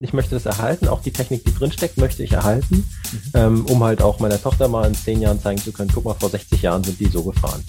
Ich 0.00 0.12
möchte 0.12 0.36
das 0.36 0.46
erhalten, 0.46 0.86
auch 0.86 1.02
die 1.02 1.10
Technik, 1.10 1.44
die 1.44 1.52
drinsteckt, 1.52 1.96
möchte 1.96 2.22
ich 2.22 2.30
erhalten, 2.30 2.76
mhm. 2.76 3.32
ähm, 3.34 3.66
um 3.66 3.82
halt 3.82 4.00
auch 4.00 4.20
meiner 4.20 4.40
Tochter 4.40 4.68
mal 4.68 4.86
in 4.86 4.94
zehn 4.94 5.20
Jahren 5.20 5.40
zeigen 5.40 5.58
zu 5.58 5.72
können, 5.72 5.90
guck 5.92 6.04
mal, 6.04 6.14
vor 6.14 6.28
60 6.28 6.62
Jahren 6.62 6.84
sind 6.84 7.00
die 7.00 7.06
so 7.06 7.24
gefahren. 7.24 7.64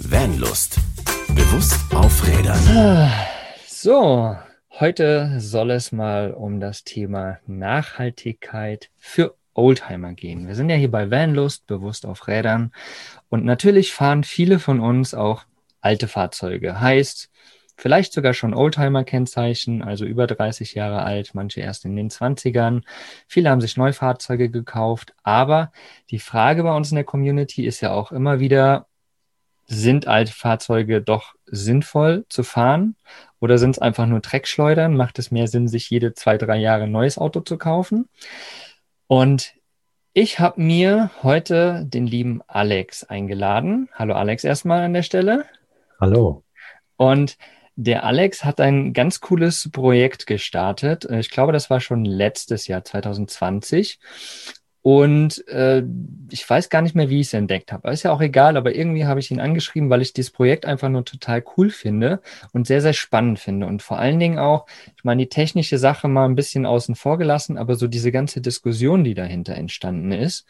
Vanlust. 0.00 0.78
Bewusst 1.28 1.78
auf 1.94 2.26
Rädern. 2.26 2.58
So, 3.68 4.36
heute 4.80 5.38
soll 5.38 5.70
es 5.70 5.92
mal 5.92 6.32
um 6.32 6.58
das 6.58 6.82
Thema 6.82 7.38
Nachhaltigkeit 7.46 8.90
für 8.96 9.36
Oldtimer 9.54 10.14
gehen. 10.14 10.48
Wir 10.48 10.56
sind 10.56 10.70
ja 10.70 10.76
hier 10.76 10.90
bei 10.90 11.08
Vanlust, 11.12 11.68
bewusst 11.68 12.04
auf 12.04 12.26
Rädern. 12.26 12.72
Und 13.28 13.44
natürlich 13.44 13.92
fahren 13.92 14.24
viele 14.24 14.58
von 14.58 14.80
uns 14.80 15.14
auch 15.14 15.44
alte 15.80 16.08
Fahrzeuge. 16.08 16.80
Heißt, 16.80 17.30
vielleicht 17.80 18.12
sogar 18.12 18.34
schon 18.34 18.54
Oldtimer-Kennzeichen, 18.54 19.82
also 19.82 20.04
über 20.04 20.26
30 20.26 20.74
Jahre 20.74 21.02
alt, 21.02 21.30
manche 21.34 21.60
erst 21.60 21.86
in 21.86 21.96
den 21.96 22.10
20ern. 22.10 22.82
Viele 23.26 23.48
haben 23.50 23.62
sich 23.62 23.76
Neufahrzeuge 23.76 24.50
gekauft, 24.50 25.14
aber 25.22 25.72
die 26.10 26.18
Frage 26.18 26.62
bei 26.62 26.76
uns 26.76 26.90
in 26.90 26.96
der 26.96 27.04
Community 27.04 27.64
ist 27.64 27.80
ja 27.80 27.92
auch 27.92 28.12
immer 28.12 28.38
wieder, 28.38 28.86
sind 29.66 30.06
alte 30.06 30.32
Fahrzeuge 30.32 31.00
doch 31.00 31.34
sinnvoll 31.46 32.26
zu 32.28 32.42
fahren 32.42 32.96
oder 33.38 33.56
sind 33.56 33.70
es 33.70 33.78
einfach 33.78 34.06
nur 34.06 34.20
Dreckschleudern? 34.20 34.96
Macht 34.96 35.18
es 35.18 35.30
mehr 35.30 35.48
Sinn, 35.48 35.68
sich 35.68 35.88
jede 35.88 36.12
zwei, 36.12 36.36
drei 36.36 36.56
Jahre 36.56 36.84
ein 36.84 36.92
neues 36.92 37.18
Auto 37.18 37.40
zu 37.40 37.56
kaufen? 37.56 38.08
Und 39.06 39.54
ich 40.12 40.38
habe 40.38 40.60
mir 40.60 41.10
heute 41.22 41.84
den 41.86 42.06
lieben 42.06 42.42
Alex 42.46 43.04
eingeladen. 43.04 43.88
Hallo 43.94 44.14
Alex 44.14 44.44
erstmal 44.44 44.82
an 44.82 44.92
der 44.92 45.04
Stelle. 45.04 45.46
Hallo. 46.00 46.42
Und 46.96 47.38
der 47.82 48.04
Alex 48.04 48.44
hat 48.44 48.60
ein 48.60 48.92
ganz 48.92 49.20
cooles 49.20 49.70
Projekt 49.72 50.26
gestartet. 50.26 51.06
Äh, 51.06 51.20
ich 51.20 51.30
glaube, 51.30 51.52
das 51.52 51.70
war 51.70 51.80
schon 51.80 52.04
letztes 52.04 52.66
Jahr, 52.66 52.84
2020. 52.84 53.98
Und 54.82 55.46
äh, 55.48 55.82
ich 56.30 56.48
weiß 56.48 56.70
gar 56.70 56.80
nicht 56.80 56.94
mehr, 56.94 57.10
wie 57.10 57.20
ich 57.20 57.26
es 57.26 57.34
entdeckt 57.34 57.70
habe. 57.70 57.90
Ist 57.90 58.02
ja 58.02 58.12
auch 58.12 58.22
egal, 58.22 58.56
aber 58.56 58.74
irgendwie 58.74 59.04
habe 59.04 59.20
ich 59.20 59.30
ihn 59.30 59.40
angeschrieben, 59.40 59.90
weil 59.90 60.00
ich 60.00 60.14
dieses 60.14 60.30
Projekt 60.30 60.64
einfach 60.64 60.88
nur 60.88 61.04
total 61.04 61.44
cool 61.56 61.68
finde 61.68 62.22
und 62.52 62.66
sehr, 62.66 62.80
sehr 62.80 62.94
spannend 62.94 63.38
finde. 63.38 63.66
Und 63.66 63.82
vor 63.82 63.98
allen 63.98 64.18
Dingen 64.18 64.38
auch, 64.38 64.66
ich 64.96 65.04
meine, 65.04 65.22
die 65.22 65.28
technische 65.28 65.76
Sache 65.76 66.08
mal 66.08 66.24
ein 66.24 66.34
bisschen 66.34 66.64
außen 66.64 66.94
vor 66.94 67.18
gelassen, 67.18 67.58
aber 67.58 67.74
so 67.74 67.88
diese 67.88 68.10
ganze 68.10 68.40
Diskussion, 68.40 69.04
die 69.04 69.14
dahinter 69.14 69.54
entstanden 69.54 70.12
ist, 70.12 70.46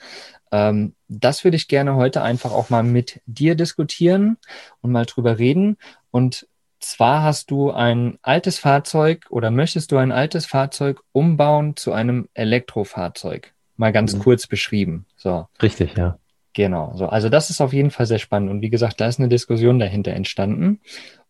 ähm, 0.53 0.95
das 1.09 1.43
würde 1.43 1.57
ich 1.57 1.67
gerne 1.67 1.97
heute 1.97 2.23
einfach 2.23 2.53
auch 2.53 2.71
mal 2.71 2.85
mit 2.85 3.21
dir 3.27 3.57
diskutieren 3.57 4.37
und 4.81 4.93
mal 4.93 5.07
drüber 5.07 5.39
reden. 5.39 5.77
Und 6.13 6.47
zwar 6.81 7.23
hast 7.23 7.51
du 7.51 7.71
ein 7.71 8.19
altes 8.23 8.59
Fahrzeug 8.59 9.27
oder 9.31 9.51
möchtest 9.51 9.93
du 9.93 9.97
ein 9.97 10.13
altes 10.13 10.47
Fahrzeug 10.47 11.01
umbauen 11.13 11.77
zu 11.77 11.93
einem 11.93 12.29
Elektrofahrzeug. 12.35 13.53
Mal 13.77 13.93
ganz 13.93 14.15
mhm. 14.15 14.21
kurz 14.21 14.47
beschrieben. 14.47 15.07
So. 15.17 15.47
Richtig, 15.63 15.97
ja. 15.97 16.19
Genau. 16.53 16.93
So, 16.97 17.07
also 17.07 17.29
das 17.29 17.51
ist 17.51 17.61
auf 17.61 17.73
jeden 17.73 17.91
Fall 17.91 18.07
sehr 18.07 18.19
spannend. 18.19 18.51
Und 18.51 18.61
wie 18.61 18.71
gesagt, 18.71 19.01
da 19.01 19.07
ist 19.07 19.21
eine 19.21 19.29
Diskussion 19.29 19.79
dahinter 19.79 20.13
entstanden. 20.13 20.81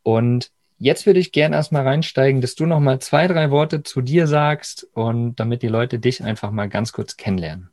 Und 0.03 0.51
jetzt 0.79 1.07
würde 1.07 1.21
ich 1.21 1.33
gerne 1.33 1.57
erstmal 1.57 1.87
reinsteigen, 1.87 2.41
dass 2.41 2.55
du 2.55 2.67
noch 2.67 2.81
mal 2.81 3.01
zwei, 3.01 3.27
drei 3.27 3.51
Worte 3.51 3.83
zu 3.83 4.01
dir 4.01 4.27
sagst 4.27 4.89
und 4.95 5.37
damit 5.37 5.63
die 5.63 5.69
Leute 5.69 5.99
dich 5.99 6.25
einfach 6.25 6.51
mal 6.51 6.69
ganz 6.69 6.93
kurz 6.93 7.17
kennenlernen. 7.17 7.71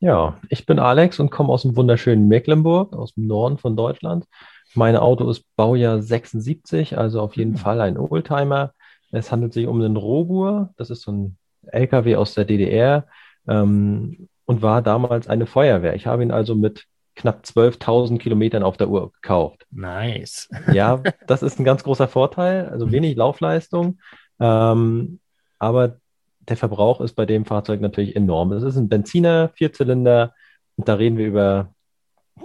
Ja, 0.00 0.40
ich 0.48 0.66
bin 0.66 0.80
Alex 0.80 1.20
und 1.20 1.30
komme 1.30 1.50
aus 1.50 1.62
dem 1.62 1.76
wunderschönen 1.76 2.26
Mecklenburg, 2.26 2.92
aus 2.92 3.14
dem 3.14 3.28
Norden 3.28 3.56
von 3.56 3.76
Deutschland. 3.76 4.26
Mein 4.74 4.96
Auto 4.96 5.28
ist 5.30 5.44
Baujahr 5.56 6.00
76, 6.00 6.96
also 6.96 7.20
auf 7.20 7.36
jeden 7.36 7.52
mhm. 7.52 7.56
Fall 7.56 7.80
ein 7.80 7.98
Oldtimer. 7.98 8.72
Es 9.10 9.30
handelt 9.30 9.52
sich 9.52 9.66
um 9.66 9.80
einen 9.80 9.96
Robur, 9.96 10.70
das 10.76 10.90
ist 10.90 11.02
so 11.02 11.12
ein 11.12 11.36
LKW 11.66 12.16
aus 12.16 12.34
der 12.34 12.44
DDR 12.44 13.06
ähm, 13.46 14.28
und 14.46 14.62
war 14.62 14.82
damals 14.82 15.28
eine 15.28 15.46
Feuerwehr. 15.46 15.94
Ich 15.94 16.06
habe 16.06 16.22
ihn 16.22 16.30
also 16.30 16.54
mit 16.54 16.84
knapp 17.14 17.44
12.000 17.44 18.18
Kilometern 18.18 18.62
auf 18.62 18.78
der 18.78 18.88
Uhr 18.88 19.12
gekauft. 19.12 19.66
Nice. 19.70 20.48
ja, 20.72 21.02
das 21.26 21.42
ist 21.42 21.58
ein 21.60 21.64
ganz 21.64 21.84
großer 21.84 22.08
Vorteil, 22.08 22.68
also 22.68 22.86
mhm. 22.86 22.92
wenig 22.92 23.16
Laufleistung, 23.16 23.98
ähm, 24.40 25.20
aber 25.58 25.98
der 26.40 26.56
Verbrauch 26.56 27.00
ist 27.00 27.14
bei 27.14 27.26
dem 27.26 27.44
Fahrzeug 27.44 27.80
natürlich 27.80 28.16
enorm. 28.16 28.52
Es 28.52 28.62
ist 28.62 28.76
ein 28.76 28.88
Benziner, 28.88 29.50
Vierzylinder, 29.50 30.34
und 30.76 30.88
da 30.88 30.94
reden 30.94 31.18
wir 31.18 31.26
über 31.26 31.74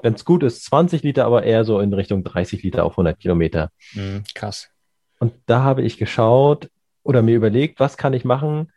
wenn 0.03 0.13
es 0.13 0.25
gut 0.25 0.43
ist, 0.43 0.63
20 0.65 1.03
Liter, 1.03 1.25
aber 1.25 1.43
eher 1.43 1.63
so 1.63 1.79
in 1.79 1.93
Richtung 1.93 2.23
30 2.23 2.63
Liter 2.63 2.85
auf 2.85 2.93
100 2.93 3.19
Kilometer. 3.19 3.71
Mhm, 3.93 4.23
krass. 4.33 4.69
Und 5.19 5.33
da 5.45 5.63
habe 5.63 5.81
ich 5.81 5.97
geschaut 5.97 6.69
oder 7.03 7.21
mir 7.21 7.35
überlegt, 7.35 7.79
was 7.79 7.97
kann 7.97 8.13
ich 8.13 8.25
machen, 8.25 8.71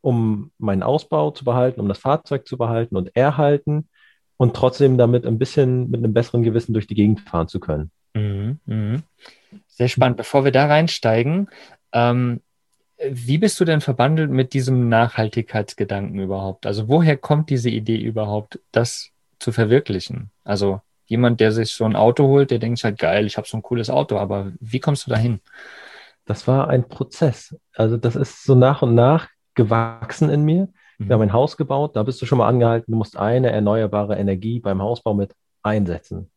um 0.00 0.50
meinen 0.58 0.82
Ausbau 0.82 1.30
zu 1.30 1.44
behalten, 1.44 1.80
um 1.80 1.88
das 1.88 1.98
Fahrzeug 1.98 2.46
zu 2.46 2.56
behalten 2.56 2.96
und 2.96 3.14
erhalten 3.16 3.88
und 4.36 4.54
trotzdem 4.54 4.98
damit 4.98 5.24
ein 5.24 5.38
bisschen 5.38 5.90
mit 5.90 5.98
einem 5.98 6.12
besseren 6.12 6.42
Gewissen 6.42 6.72
durch 6.72 6.86
die 6.86 6.94
Gegend 6.94 7.20
fahren 7.20 7.48
zu 7.48 7.60
können. 7.60 7.90
Mhm, 8.14 8.58
mh. 8.66 9.02
Sehr 9.68 9.88
spannend. 9.88 10.16
Bevor 10.16 10.44
wir 10.44 10.52
da 10.52 10.66
reinsteigen, 10.66 11.48
ähm, 11.92 12.40
wie 13.08 13.38
bist 13.38 13.58
du 13.58 13.64
denn 13.64 13.80
verbandelt 13.80 14.30
mit 14.30 14.52
diesem 14.52 14.88
Nachhaltigkeitsgedanken 14.88 16.18
überhaupt? 16.18 16.66
Also 16.66 16.88
woher 16.88 17.16
kommt 17.16 17.50
diese 17.50 17.70
Idee 17.70 17.98
überhaupt, 17.98 18.60
das 18.70 19.11
zu 19.42 19.52
verwirklichen. 19.52 20.30
Also 20.44 20.80
jemand, 21.06 21.40
der 21.40 21.52
sich 21.52 21.72
so 21.72 21.84
ein 21.84 21.96
Auto 21.96 22.26
holt, 22.28 22.50
der 22.50 22.58
denkt 22.58 22.82
halt 22.84 22.98
geil, 22.98 23.26
ich 23.26 23.36
habe 23.36 23.46
so 23.46 23.56
ein 23.56 23.62
cooles 23.62 23.90
Auto, 23.90 24.16
aber 24.16 24.52
wie 24.60 24.80
kommst 24.80 25.06
du 25.06 25.10
dahin? 25.10 25.40
Das 26.24 26.46
war 26.46 26.68
ein 26.68 26.88
Prozess. 26.88 27.56
Also 27.74 27.96
das 27.96 28.16
ist 28.16 28.44
so 28.44 28.54
nach 28.54 28.82
und 28.82 28.94
nach 28.94 29.28
gewachsen 29.54 30.30
in 30.30 30.44
mir. 30.44 30.68
Mhm. 30.98 31.08
Wir 31.08 31.14
haben 31.14 31.22
ein 31.22 31.32
Haus 31.32 31.56
gebaut, 31.56 31.96
da 31.96 32.02
bist 32.02 32.22
du 32.22 32.26
schon 32.26 32.38
mal 32.38 32.48
angehalten, 32.48 32.92
du 32.92 32.96
musst 32.96 33.16
eine 33.16 33.50
erneuerbare 33.50 34.16
Energie 34.16 34.60
beim 34.60 34.80
Hausbau 34.80 35.14
mit 35.14 35.34
einsetzen. 35.62 36.30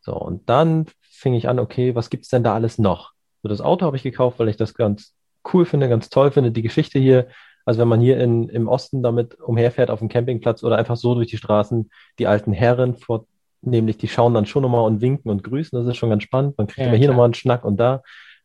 So, 0.00 0.14
und 0.16 0.48
dann 0.48 0.86
fing 1.00 1.34
ich 1.34 1.48
an, 1.48 1.58
okay, 1.58 1.94
was 1.94 2.08
gibt 2.08 2.24
es 2.24 2.30
denn 2.30 2.42
da 2.42 2.54
alles 2.54 2.78
noch? 2.78 3.12
So, 3.42 3.48
das 3.48 3.60
Auto 3.60 3.84
habe 3.84 3.96
ich 3.96 4.02
gekauft, 4.02 4.38
weil 4.38 4.48
ich 4.48 4.56
das 4.56 4.74
ganz 4.74 5.14
cool 5.52 5.66
finde, 5.66 5.88
ganz 5.88 6.08
toll 6.08 6.30
finde. 6.30 6.52
Die 6.52 6.62
Geschichte 6.62 6.98
hier 6.98 7.28
also 7.64 7.80
wenn 7.80 7.88
man 7.88 8.00
hier 8.00 8.18
in, 8.18 8.48
im 8.48 8.68
Osten 8.68 9.02
damit 9.02 9.40
umherfährt 9.40 9.90
auf 9.90 9.98
dem 10.00 10.08
Campingplatz 10.08 10.62
oder 10.62 10.76
einfach 10.76 10.96
so 10.96 11.14
durch 11.14 11.28
die 11.28 11.36
Straßen, 11.36 11.90
die 12.18 12.26
alten 12.26 12.52
Herren 12.52 12.96
vor, 12.96 13.26
nämlich 13.62 13.98
die 13.98 14.08
schauen 14.08 14.34
dann 14.34 14.46
schon 14.46 14.62
nochmal 14.62 14.84
und 14.86 15.00
winken 15.00 15.30
und 15.30 15.44
grüßen, 15.44 15.78
das 15.78 15.88
ist 15.88 15.96
schon 15.96 16.10
ganz 16.10 16.22
spannend. 16.22 16.56
Man 16.58 16.66
kriegt 16.66 16.78
ja, 16.78 16.86
immer 16.86 16.96
hier 16.96 17.08
nochmal 17.08 17.26
einen 17.26 17.34
Schnack 17.34 17.64
und 17.64 17.78
da. 17.78 18.02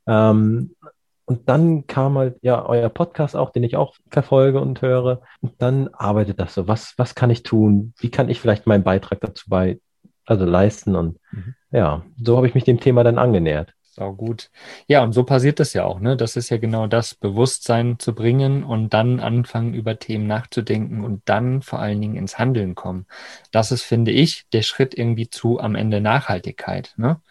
Ähm, 0.08 0.76
und 1.26 1.50
dann 1.50 1.88
kam 1.88 2.18
halt 2.18 2.38
ja 2.42 2.64
euer 2.66 2.90
Podcast 2.90 3.36
auch, 3.36 3.50
den 3.50 3.64
ich 3.64 3.76
auch 3.76 3.96
verfolge 4.10 4.62
und 4.62 4.82
höre. 4.82 5.22
Und 5.42 5.54
dann 5.58 5.88
arbeitet 5.88 6.40
das 6.40 6.54
so. 6.54 6.68
Was, 6.68 6.94
was 6.98 7.16
kann 7.16 7.32
ich 7.32 7.42
tun? 7.42 7.94
Wie 7.98 8.12
kann 8.12 8.30
ich 8.30 8.40
vielleicht 8.40 8.68
meinen 8.68 8.84
Beitrag 8.84 9.22
dazu 9.22 9.46
bei, 9.50 9.80
also 10.26 10.46
leisten? 10.46 10.96
Und 10.96 11.18
mhm. 11.32 11.56
ja, 11.72 12.04
so 12.22 12.38
habe 12.38 12.48
ich 12.48 12.54
mich 12.54 12.64
dem 12.64 12.80
Thema 12.80 13.04
dann 13.04 13.18
angenähert. 13.18 13.74
Sau 13.96 14.12
gut. 14.14 14.52
Ja, 14.88 15.04
und 15.04 15.14
so 15.14 15.24
passiert 15.24 15.62
das 15.62 15.72
ja 15.72 15.86
auch, 15.86 16.02
ne? 16.02 16.18
Das 16.18 16.36
ist 16.36 16.50
ja 16.50 16.58
genau 16.58 16.86
das, 16.86 17.16
Bewusstsein 17.16 17.98
zu 17.98 18.14
bringen 18.14 18.66
und 18.66 18.94
dann 18.94 19.22
anfangen, 19.22 19.74
über 19.74 19.98
Themen 19.98 20.28
nachzudenken 20.28 21.02
und 21.06 21.22
dann 21.24 21.62
vor 21.62 21.80
allen 21.80 22.02
Dingen 22.02 22.18
ins 22.18 22.38
Handeln 22.38 22.76
kommen. 22.76 23.06
Das 23.52 23.72
ist, 23.72 23.84
finde 23.84 24.12
ich, 24.12 24.48
der 24.52 24.64
Schritt 24.64 24.98
irgendwie 24.98 25.30
zu 25.30 25.62
am 25.62 25.76
Ende 25.76 26.02
Nachhaltigkeit, 26.02 26.94
ne? 26.98 27.22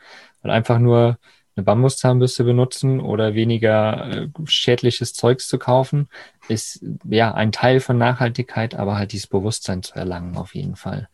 Weil 0.40 0.52
einfach 0.52 0.78
nur 0.78 1.18
eine 1.54 1.64
Bambuszahnbürste 1.64 2.44
benutzen 2.44 2.98
oder 2.98 3.34
weniger 3.34 4.22
äh, 4.22 4.28
schädliches 4.46 5.12
Zeugs 5.12 5.48
zu 5.48 5.58
kaufen, 5.58 6.08
ist 6.48 6.82
ja 7.06 7.34
ein 7.34 7.52
Teil 7.52 7.80
von 7.80 7.98
Nachhaltigkeit, 7.98 8.74
aber 8.74 8.96
halt 8.96 9.12
dieses 9.12 9.26
Bewusstsein 9.26 9.82
zu 9.82 9.96
erlangen, 9.96 10.38
auf 10.38 10.54
jeden 10.54 10.76
Fall. 10.76 11.10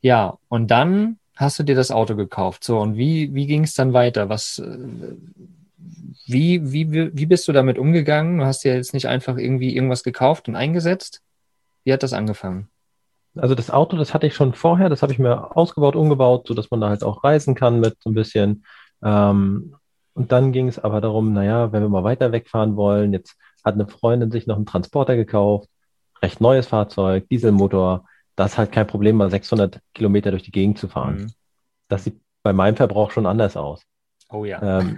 Ja, 0.00 0.38
und 0.48 0.72
dann 0.72 1.20
hast 1.36 1.58
du 1.58 1.62
dir 1.62 1.74
das 1.74 1.90
Auto 1.90 2.16
gekauft. 2.16 2.64
So, 2.64 2.78
und 2.78 2.96
wie, 2.96 3.34
wie 3.34 3.46
ging 3.46 3.64
es 3.64 3.74
dann 3.74 3.92
weiter? 3.92 4.28
Was, 4.28 4.58
äh, 4.58 5.16
wie, 6.26 6.72
wie, 6.72 7.16
wie 7.16 7.26
bist 7.26 7.48
du 7.48 7.52
damit 7.52 7.78
umgegangen? 7.78 8.38
Du 8.38 8.44
hast 8.44 8.64
ja 8.64 8.74
jetzt 8.74 8.94
nicht 8.94 9.06
einfach 9.06 9.36
irgendwie 9.36 9.74
irgendwas 9.74 10.02
gekauft 10.02 10.48
und 10.48 10.56
eingesetzt. 10.56 11.22
Wie 11.84 11.92
hat 11.92 12.02
das 12.02 12.12
angefangen? 12.12 12.68
Also 13.34 13.54
das 13.54 13.70
Auto, 13.70 13.96
das 13.96 14.12
hatte 14.12 14.26
ich 14.26 14.34
schon 14.34 14.52
vorher, 14.52 14.90
das 14.90 15.02
habe 15.02 15.12
ich 15.12 15.18
mir 15.18 15.56
ausgebaut, 15.56 15.96
umgebaut, 15.96 16.46
sodass 16.46 16.70
man 16.70 16.80
da 16.80 16.90
halt 16.90 17.02
auch 17.02 17.24
reisen 17.24 17.54
kann 17.54 17.80
mit 17.80 17.96
so 18.02 18.10
ein 18.10 18.14
bisschen. 18.14 18.64
Ähm, 19.02 19.74
und 20.14 20.32
dann 20.32 20.52
ging 20.52 20.68
es 20.68 20.78
aber 20.78 21.00
darum, 21.00 21.32
naja, 21.32 21.72
wenn 21.72 21.82
wir 21.82 21.88
mal 21.88 22.04
weiter 22.04 22.32
wegfahren 22.32 22.76
wollen, 22.76 23.14
jetzt 23.14 23.36
hat 23.64 23.74
eine 23.74 23.88
Freundin 23.88 24.30
sich 24.30 24.46
noch 24.46 24.56
einen 24.56 24.66
Transporter 24.66 25.16
gekauft, 25.16 25.68
recht 26.22 26.40
neues 26.42 26.66
Fahrzeug, 26.66 27.26
Dieselmotor, 27.30 28.04
das 28.42 28.52
ist 28.52 28.58
halt 28.58 28.72
kein 28.72 28.88
Problem, 28.88 29.16
mal 29.16 29.30
600 29.30 29.80
Kilometer 29.94 30.32
durch 30.32 30.42
die 30.42 30.50
Gegend 30.50 30.76
zu 30.76 30.88
fahren. 30.88 31.16
Mhm. 31.16 31.32
Das 31.88 32.04
sieht 32.04 32.20
bei 32.42 32.52
meinem 32.52 32.76
Verbrauch 32.76 33.12
schon 33.12 33.26
anders 33.26 33.56
aus. 33.56 33.84
Oh 34.30 34.44
ja. 34.44 34.80
Ähm, 34.80 34.96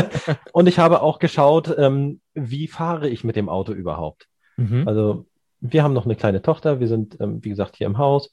und 0.52 0.68
ich 0.68 0.78
habe 0.78 1.02
auch 1.02 1.18
geschaut, 1.18 1.74
ähm, 1.76 2.20
wie 2.34 2.68
fahre 2.68 3.08
ich 3.08 3.24
mit 3.24 3.34
dem 3.34 3.48
Auto 3.48 3.72
überhaupt. 3.72 4.28
Mhm. 4.56 4.86
Also 4.86 5.26
wir 5.58 5.82
haben 5.82 5.94
noch 5.94 6.04
eine 6.04 6.14
kleine 6.14 6.40
Tochter, 6.40 6.78
wir 6.78 6.86
sind, 6.86 7.20
ähm, 7.20 7.42
wie 7.42 7.48
gesagt, 7.48 7.76
hier 7.76 7.88
im 7.88 7.98
Haus, 7.98 8.30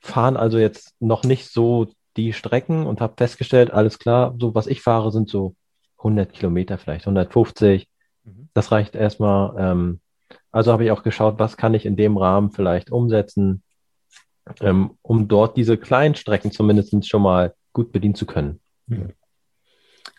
fahren 0.00 0.38
also 0.38 0.58
jetzt 0.58 0.94
noch 1.00 1.24
nicht 1.24 1.50
so 1.50 1.88
die 2.16 2.32
Strecken 2.32 2.86
und 2.86 3.02
habe 3.02 3.14
festgestellt, 3.18 3.70
alles 3.70 3.98
klar, 3.98 4.34
so 4.38 4.54
was 4.54 4.66
ich 4.66 4.80
fahre, 4.80 5.12
sind 5.12 5.28
so 5.28 5.54
100 5.98 6.32
Kilometer, 6.32 6.78
vielleicht 6.78 7.04
150. 7.04 7.86
Mhm. 8.24 8.48
Das 8.54 8.72
reicht 8.72 8.94
erstmal, 8.94 9.54
ähm, 9.58 10.00
Also 10.52 10.72
habe 10.72 10.84
ich 10.84 10.90
auch 10.90 11.02
geschaut, 11.02 11.38
was 11.38 11.58
kann 11.58 11.74
ich 11.74 11.84
in 11.84 11.96
dem 11.96 12.16
Rahmen 12.16 12.50
vielleicht 12.50 12.90
umsetzen, 12.90 13.62
ähm, 14.60 14.92
um 15.02 15.28
dort 15.28 15.56
diese 15.56 15.76
kleinen 15.76 16.14
Strecken 16.14 16.50
zumindest 16.50 17.08
schon 17.08 17.22
mal 17.22 17.54
gut 17.72 17.92
bedienen 17.92 18.14
zu 18.14 18.26
können. 18.26 18.60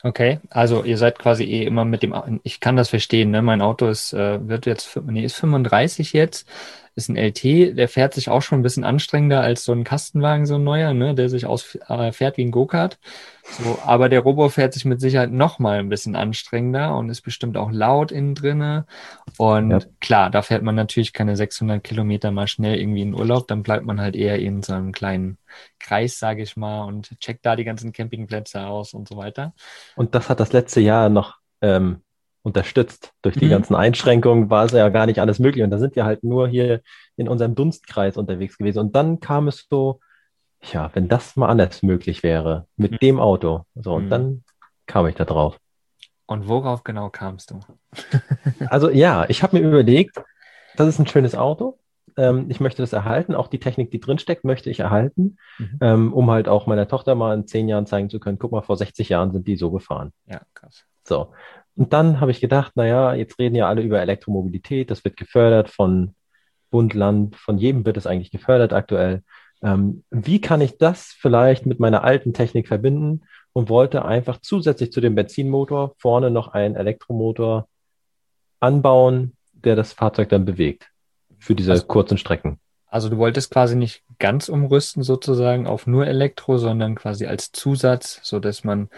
Okay, 0.04 0.40
also 0.50 0.84
ihr 0.84 0.98
seid 0.98 1.20
quasi 1.20 1.44
eh 1.44 1.64
immer 1.66 1.86
mit 1.86 2.02
dem, 2.02 2.40
ich 2.44 2.60
kann 2.60 2.76
das 2.76 2.90
verstehen, 2.90 3.30
ne? 3.30 3.42
Mein 3.42 3.62
Auto 3.62 3.88
ist, 3.88 4.14
äh, 4.14 4.48
wird 4.48 4.66
jetzt, 4.66 5.00
nee, 5.06 5.24
ist 5.24 5.36
35 5.36 6.14
jetzt 6.14 6.48
ist 6.96 7.10
ein 7.10 7.16
LT, 7.16 7.78
der 7.78 7.88
fährt 7.88 8.14
sich 8.14 8.30
auch 8.30 8.42
schon 8.42 8.60
ein 8.60 8.64
bisschen 8.64 8.84
anstrengender 8.84 9.42
als 9.42 9.64
so 9.64 9.72
ein 9.72 9.84
Kastenwagen, 9.84 10.46
so 10.46 10.56
ein 10.56 10.64
neuer, 10.64 10.94
ne, 10.94 11.16
der 11.16 11.30
sich 11.30 11.46
aus, 11.46 11.78
äh, 11.88 12.12
fährt 12.12 12.38
wie 12.38 12.44
ein 12.44 12.52
Go-Kart. 12.52 13.00
So, 13.44 13.80
aber 13.86 14.10
der 14.10 14.20
Robo 14.22 14.50
fährt 14.50 14.74
sich 14.74 14.86
mit 14.86 15.02
Sicherheit 15.02 15.32
noch 15.32 15.58
mal 15.58 15.80
ein 15.80 15.90
bisschen 15.90 16.16
anstrengender 16.16 16.96
und 16.96 17.10
ist 17.10 17.22
bestimmt 17.22 17.58
auch 17.58 17.72
laut 17.72 18.12
innen 18.12 18.36
drinne. 18.36 18.86
Und 19.38 19.72
ja. 19.72 19.80
klar, 20.00 20.30
da 20.30 20.42
fährt 20.42 20.64
man 20.64 20.76
natürlich 20.76 21.14
keine 21.14 21.36
600 21.36 21.84
Kilometer 21.84 22.32
mal 22.32 22.48
schnell 22.48 22.80
irgendwie 22.80 23.02
in 23.02 23.14
Urlaub, 23.14 23.48
dann 23.48 23.64
bleibt 23.64 23.86
man 23.86 24.00
halt 24.00 24.16
eher 24.16 24.40
in 24.40 24.62
so 24.62 24.74
einem 24.74 24.92
kleinen 24.92 25.38
Kreis, 25.80 26.20
sage 26.20 26.44
ich 26.44 26.58
mal, 26.58 26.84
und 26.84 27.20
checkt 27.20 27.46
da 27.46 27.56
die 27.56 27.64
ganzen 27.64 27.94
Campingplätze 27.94 28.66
aus 28.66 28.94
und 28.94 29.08
so 29.08 29.18
weiter. 29.18 29.54
Und 29.96 30.14
das 30.16 30.30
hat 30.30 30.40
das 30.40 30.54
letzte 30.54 30.82
Jahr 30.82 31.10
noch 31.10 31.38
ähm, 31.62 32.02
unterstützt. 32.44 33.14
Durch 33.22 33.36
die 33.36 33.46
mhm. 33.46 33.52
ganzen 33.52 33.76
Einschränkungen 33.76 34.50
war 34.50 34.66
es 34.66 34.72
ja 34.72 34.90
gar 34.90 35.06
nicht 35.06 35.20
alles 35.20 35.40
möglich. 35.40 35.64
Und 35.64 35.70
da 35.70 35.78
sind 35.78 35.96
wir 35.96 36.06
halt 36.06 36.24
nur 36.24 36.48
hier 36.48 36.82
in 37.16 37.28
unserem 37.28 37.56
Dunstkreis 37.56 38.18
unterwegs 38.18 38.58
gewesen. 38.58 38.80
Und 38.80 38.96
dann 38.96 39.20
kam 39.20 39.48
es 39.48 39.68
so, 39.70 40.00
ja, 40.72 40.90
wenn 40.94 41.08
das 41.08 41.36
mal 41.36 41.50
anders 41.50 41.84
möglich 41.84 42.24
wäre, 42.24 42.68
mit 42.78 42.94
mhm. 42.94 42.98
dem 42.98 43.20
Auto. 43.20 43.66
So, 43.76 43.94
und 43.94 44.06
mhm. 44.06 44.10
dann 44.10 44.44
kam 44.86 45.08
ich 45.08 45.16
da 45.16 45.26
drauf. 45.26 45.58
Und 46.26 46.48
worauf 46.48 46.84
genau 46.84 47.10
kamst 47.10 47.52
du? 47.52 47.60
also 48.70 48.90
ja, 48.90 49.26
ich 49.30 49.44
habe 49.44 49.60
mir 49.60 49.68
überlegt, 49.68 50.22
das 50.76 50.88
ist 50.88 51.00
ein 51.00 51.08
schönes 51.08 51.36
Auto. 51.36 51.78
Ähm, 52.18 52.48
ich 52.50 52.60
möchte 52.60 52.82
das 52.82 52.94
erhalten. 52.94 53.36
Auch 53.36 53.48
die 53.48 53.60
Technik, 53.60 53.92
die 53.92 54.00
drinsteckt, 54.00 54.44
möchte 54.44 54.70
ich 54.70 54.80
erhalten, 54.80 55.38
mhm. 55.58 55.78
ähm, 55.82 56.14
um 56.14 56.30
halt 56.30 56.48
auch 56.48 56.68
meiner 56.68 56.88
Tochter 56.88 57.16
mal 57.16 57.34
in 57.34 57.48
zehn 57.48 57.68
Jahren 57.68 57.86
zeigen 57.86 58.10
zu 58.10 58.20
können, 58.20 58.40
guck 58.40 58.52
mal, 58.52 58.62
vor 58.62 58.78
60 58.78 59.10
Jahren 59.10 59.32
sind 59.32 59.48
die 59.48 59.56
so 59.56 59.72
gefahren. 59.72 60.12
Ja, 60.26 60.42
krass. 60.54 60.86
So. 61.04 61.34
Und 61.76 61.94
dann 61.94 62.20
habe 62.20 62.32
ich 62.32 62.42
gedacht, 62.42 62.76
naja, 62.76 63.14
jetzt 63.14 63.40
reden 63.40 63.56
ja 63.56 63.68
alle 63.68 63.82
über 63.82 64.02
Elektromobilität, 64.02 64.92
das 64.92 65.04
wird 65.06 65.18
gefördert 65.18 65.70
von 65.70 66.16
Bund, 66.70 66.94
Land, 66.94 67.36
von 67.36 67.58
jedem 67.58 67.86
wird 67.86 67.98
es 67.98 68.08
eigentlich 68.08 68.32
gefördert 68.32 68.74
aktuell. 68.74 69.24
Ähm, 69.64 70.04
wie 70.10 70.42
kann 70.42 70.62
ich 70.62 70.78
das 70.78 71.16
vielleicht 71.20 71.66
mit 71.66 71.80
meiner 71.80 72.04
alten 72.04 72.34
Technik 72.34 72.68
verbinden 72.68 73.24
und 73.54 73.70
wollte 73.70 74.06
einfach 74.06 74.40
zusätzlich 74.42 74.92
zu 74.92 75.02
dem 75.02 75.16
Benzinmotor 75.16 75.96
vorne 75.98 76.32
noch 76.32 76.50
einen 76.50 76.76
Elektromotor 76.76 77.68
anbauen, 78.60 79.36
der 79.54 79.76
das 79.76 79.94
Fahrzeug 79.94 80.30
dann 80.30 80.46
bewegt 80.46 80.90
für 81.40 81.56
diese 81.56 81.72
also, 81.72 81.86
kurzen 81.86 82.18
Strecken. 82.18 82.60
Also 82.88 83.10
du 83.10 83.18
wolltest 83.18 83.52
quasi 83.52 83.76
nicht 83.76 84.04
ganz 84.20 84.50
umrüsten 84.50 85.04
sozusagen 85.04 85.68
auf 85.68 85.88
nur 85.88 86.08
Elektro, 86.08 86.58
sondern 86.58 86.96
quasi 86.96 87.26
als 87.26 87.52
Zusatz, 87.52 88.20
so 88.24 88.40
dass 88.40 88.64
man 88.64 88.90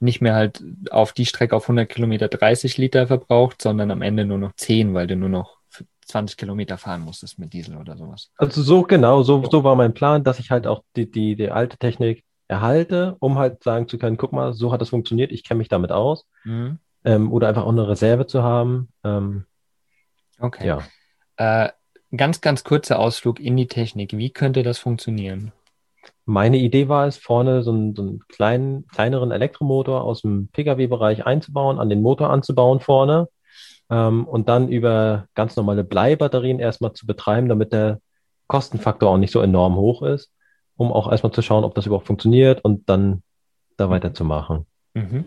nicht 0.00 0.20
mehr 0.20 0.34
halt 0.34 0.62
auf 0.90 1.12
die 1.12 1.26
Strecke 1.26 1.54
auf 1.54 1.64
100 1.64 1.88
Kilometer 1.88 2.28
30 2.28 2.78
Liter 2.78 3.06
verbraucht, 3.06 3.62
sondern 3.62 3.90
am 3.90 4.02
Ende 4.02 4.24
nur 4.24 4.38
noch 4.38 4.52
10, 4.56 4.94
weil 4.94 5.06
du 5.06 5.16
nur 5.16 5.28
noch 5.28 5.58
20 6.06 6.36
Kilometer 6.36 6.76
fahren 6.78 7.02
musstest 7.02 7.38
mit 7.38 7.52
Diesel 7.52 7.76
oder 7.76 7.96
sowas. 7.96 8.30
Also 8.36 8.62
so 8.62 8.82
genau, 8.82 9.22
so, 9.22 9.44
so 9.48 9.64
war 9.64 9.76
mein 9.76 9.94
Plan, 9.94 10.24
dass 10.24 10.38
ich 10.38 10.50
halt 10.50 10.66
auch 10.66 10.82
die, 10.96 11.10
die, 11.10 11.36
die 11.36 11.50
alte 11.50 11.78
Technik 11.78 12.24
erhalte, 12.48 13.16
um 13.20 13.38
halt 13.38 13.62
sagen 13.62 13.88
zu 13.88 13.96
können, 13.96 14.16
guck 14.16 14.32
mal, 14.32 14.52
so 14.52 14.72
hat 14.72 14.80
das 14.80 14.88
funktioniert, 14.88 15.30
ich 15.30 15.44
kenne 15.44 15.58
mich 15.58 15.68
damit 15.68 15.92
aus. 15.92 16.26
Mhm. 16.44 16.78
Ähm, 17.04 17.32
oder 17.32 17.48
einfach 17.48 17.64
auch 17.64 17.70
eine 17.70 17.88
Reserve 17.88 18.26
zu 18.26 18.42
haben. 18.42 18.88
Ähm, 19.04 19.44
okay. 20.38 20.66
Ja. 20.66 20.82
Äh, 21.36 21.70
ganz, 22.14 22.40
ganz 22.40 22.64
kurzer 22.64 22.98
Ausflug 22.98 23.40
in 23.40 23.56
die 23.56 23.68
Technik. 23.68 24.16
Wie 24.16 24.30
könnte 24.30 24.62
das 24.62 24.78
funktionieren? 24.78 25.52
Meine 26.30 26.58
Idee 26.58 26.88
war 26.88 27.08
es, 27.08 27.16
vorne 27.16 27.64
so 27.64 27.72
einen, 27.72 27.96
so 27.96 28.02
einen 28.02 28.20
kleinen, 28.28 28.86
kleineren 28.86 29.32
Elektromotor 29.32 30.04
aus 30.04 30.22
dem 30.22 30.46
Pkw-Bereich 30.52 31.26
einzubauen, 31.26 31.80
an 31.80 31.88
den 31.88 32.02
Motor 32.02 32.30
anzubauen 32.30 32.78
vorne 32.78 33.28
ähm, 33.90 34.28
und 34.28 34.48
dann 34.48 34.68
über 34.68 35.26
ganz 35.34 35.56
normale 35.56 35.82
Bleibatterien 35.82 36.60
erstmal 36.60 36.92
zu 36.92 37.04
betreiben, 37.04 37.48
damit 37.48 37.72
der 37.72 37.98
Kostenfaktor 38.46 39.10
auch 39.10 39.16
nicht 39.16 39.32
so 39.32 39.40
enorm 39.40 39.74
hoch 39.74 40.02
ist, 40.02 40.30
um 40.76 40.92
auch 40.92 41.10
erstmal 41.10 41.32
zu 41.32 41.42
schauen, 41.42 41.64
ob 41.64 41.74
das 41.74 41.86
überhaupt 41.86 42.06
funktioniert 42.06 42.64
und 42.64 42.88
dann 42.88 43.24
da 43.76 43.90
weiterzumachen. 43.90 44.66
Mhm. 44.94 45.24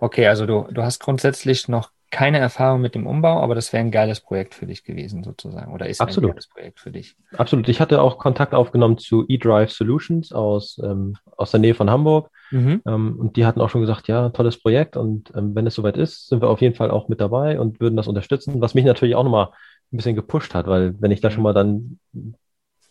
Okay, 0.00 0.26
also 0.26 0.46
du, 0.46 0.66
du 0.68 0.82
hast 0.82 0.98
grundsätzlich 0.98 1.68
noch 1.68 1.90
keine 2.10 2.38
Erfahrung 2.38 2.80
mit 2.80 2.94
dem 2.94 3.06
Umbau, 3.06 3.40
aber 3.40 3.54
das 3.54 3.72
wäre 3.72 3.84
ein 3.84 3.90
geiles 3.90 4.20
Projekt 4.20 4.54
für 4.54 4.66
dich 4.66 4.84
gewesen, 4.84 5.22
sozusagen. 5.22 5.72
Oder 5.72 5.88
ist 5.88 6.00
Absolut. 6.00 6.30
ein 6.30 6.32
geiles 6.32 6.48
Projekt 6.48 6.80
für 6.80 6.90
dich? 6.90 7.16
Absolut. 7.36 7.68
Ich 7.68 7.80
hatte 7.80 8.02
auch 8.02 8.18
Kontakt 8.18 8.52
aufgenommen 8.52 8.98
zu 8.98 9.24
eDrive 9.28 9.70
Solutions 9.70 10.32
aus, 10.32 10.80
ähm, 10.82 11.16
aus 11.36 11.52
der 11.52 11.60
Nähe 11.60 11.74
von 11.74 11.88
Hamburg. 11.88 12.30
Mhm. 12.50 12.82
Ähm, 12.86 13.16
und 13.18 13.36
die 13.36 13.46
hatten 13.46 13.60
auch 13.60 13.70
schon 13.70 13.80
gesagt, 13.80 14.08
ja, 14.08 14.28
tolles 14.30 14.60
Projekt. 14.60 14.96
Und 14.96 15.32
ähm, 15.36 15.54
wenn 15.54 15.66
es 15.66 15.74
soweit 15.74 15.96
ist, 15.96 16.28
sind 16.28 16.42
wir 16.42 16.48
auf 16.48 16.60
jeden 16.60 16.74
Fall 16.74 16.90
auch 16.90 17.08
mit 17.08 17.20
dabei 17.20 17.60
und 17.60 17.80
würden 17.80 17.96
das 17.96 18.08
unterstützen, 18.08 18.60
was 18.60 18.74
mich 18.74 18.84
natürlich 18.84 19.14
auch 19.14 19.24
nochmal 19.24 19.50
ein 19.92 19.96
bisschen 19.96 20.16
gepusht 20.16 20.54
hat, 20.54 20.66
weil 20.66 20.94
wenn 21.00 21.10
ich 21.10 21.20
da 21.20 21.28
mhm. 21.28 21.32
schon 21.32 21.42
mal 21.44 21.54
dann 21.54 21.98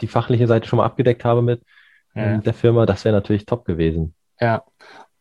die 0.02 0.08
fachliche 0.08 0.48
Seite 0.48 0.68
schon 0.68 0.78
mal 0.78 0.86
abgedeckt 0.86 1.26
habe 1.26 1.42
mit 1.42 1.62
ja. 2.16 2.24
Ähm, 2.24 2.44
der 2.44 2.54
Firma, 2.54 2.86
das 2.86 3.06
wäre 3.06 3.16
natürlich 3.16 3.46
top 3.46 3.66
gewesen. 3.66 4.16
Ja, 4.40 4.64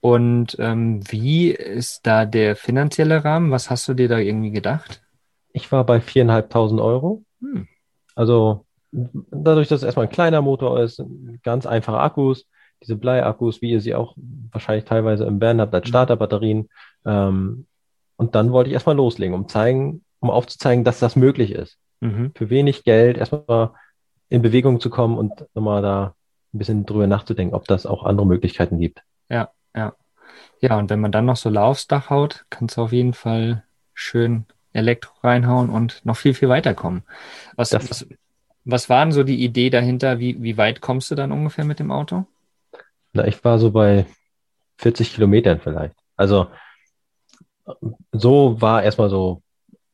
und 0.00 0.56
ähm, 0.58 1.00
wie 1.10 1.50
ist 1.50 2.06
da 2.06 2.24
der 2.24 2.56
finanzielle 2.56 3.24
Rahmen? 3.24 3.50
Was 3.50 3.70
hast 3.70 3.88
du 3.88 3.94
dir 3.94 4.08
da 4.08 4.18
irgendwie 4.18 4.50
gedacht? 4.50 5.02
Ich 5.52 5.72
war 5.72 5.84
bei 5.84 6.00
viereinhalbtausend 6.00 6.80
Euro. 6.80 7.24
Hm. 7.40 7.66
Also 8.14 8.64
dadurch, 8.92 9.68
dass 9.68 9.80
es 9.80 9.84
erstmal 9.84 10.06
ein 10.06 10.12
kleiner 10.12 10.40
Motor 10.40 10.80
ist, 10.80 11.02
ganz 11.42 11.66
einfache 11.66 11.98
Akkus, 11.98 12.46
diese 12.82 12.96
Bleiakkus, 12.96 13.60
wie 13.60 13.70
ihr 13.70 13.80
sie 13.80 13.94
auch 13.94 14.14
wahrscheinlich 14.52 14.84
teilweise 14.84 15.24
im 15.24 15.40
Band 15.40 15.60
habt, 15.60 15.74
als 15.74 15.84
hm. 15.86 15.88
Starterbatterien. 15.88 16.68
Ähm, 17.04 17.66
und 18.16 18.34
dann 18.34 18.52
wollte 18.52 18.70
ich 18.70 18.74
erstmal 18.74 18.96
loslegen, 18.96 19.34
um 19.34 19.48
zeigen, 19.48 20.04
um 20.20 20.30
aufzuzeigen, 20.30 20.84
dass 20.84 20.98
das 20.98 21.16
möglich 21.16 21.52
ist. 21.52 21.78
Mhm. 22.00 22.32
Für 22.34 22.50
wenig 22.50 22.84
Geld 22.84 23.16
erstmal 23.16 23.72
in 24.28 24.42
Bewegung 24.42 24.80
zu 24.80 24.90
kommen 24.90 25.16
und 25.18 25.46
nochmal 25.54 25.82
da 25.82 26.14
ein 26.52 26.58
bisschen 26.58 26.86
drüber 26.86 27.06
nachzudenken, 27.06 27.54
ob 27.54 27.66
das 27.66 27.86
auch 27.86 28.04
andere 28.04 28.26
Möglichkeiten 28.26 28.78
gibt. 28.78 29.02
Ja, 29.28 29.50
ja. 30.60 30.78
Und 30.78 30.90
wenn 30.90 31.00
man 31.00 31.12
dann 31.12 31.26
noch 31.26 31.36
Solar 31.36 31.66
aufs 31.66 31.86
Dach 31.86 32.10
haut, 32.10 32.44
kannst 32.50 32.76
du 32.76 32.82
auf 32.82 32.92
jeden 32.92 33.14
Fall 33.14 33.64
schön 33.94 34.46
Elektro 34.72 35.12
reinhauen 35.22 35.70
und 35.70 36.04
noch 36.04 36.16
viel, 36.16 36.34
viel 36.34 36.48
weiterkommen. 36.48 37.02
Was, 37.56 37.72
was, 37.72 38.06
was 38.64 38.88
war 38.88 39.04
denn 39.04 39.12
so 39.12 39.24
die 39.24 39.42
Idee 39.42 39.70
dahinter? 39.70 40.18
Wie, 40.18 40.42
wie 40.42 40.56
weit 40.56 40.80
kommst 40.80 41.10
du 41.10 41.14
dann 41.14 41.32
ungefähr 41.32 41.64
mit 41.64 41.78
dem 41.78 41.90
Auto? 41.90 42.26
Na, 43.12 43.26
ich 43.26 43.42
war 43.44 43.58
so 43.58 43.70
bei 43.70 44.06
40 44.78 45.14
Kilometern 45.14 45.60
vielleicht. 45.60 45.94
Also 46.16 46.48
so 48.12 48.60
war 48.60 48.82
erstmal 48.82 49.10
so 49.10 49.42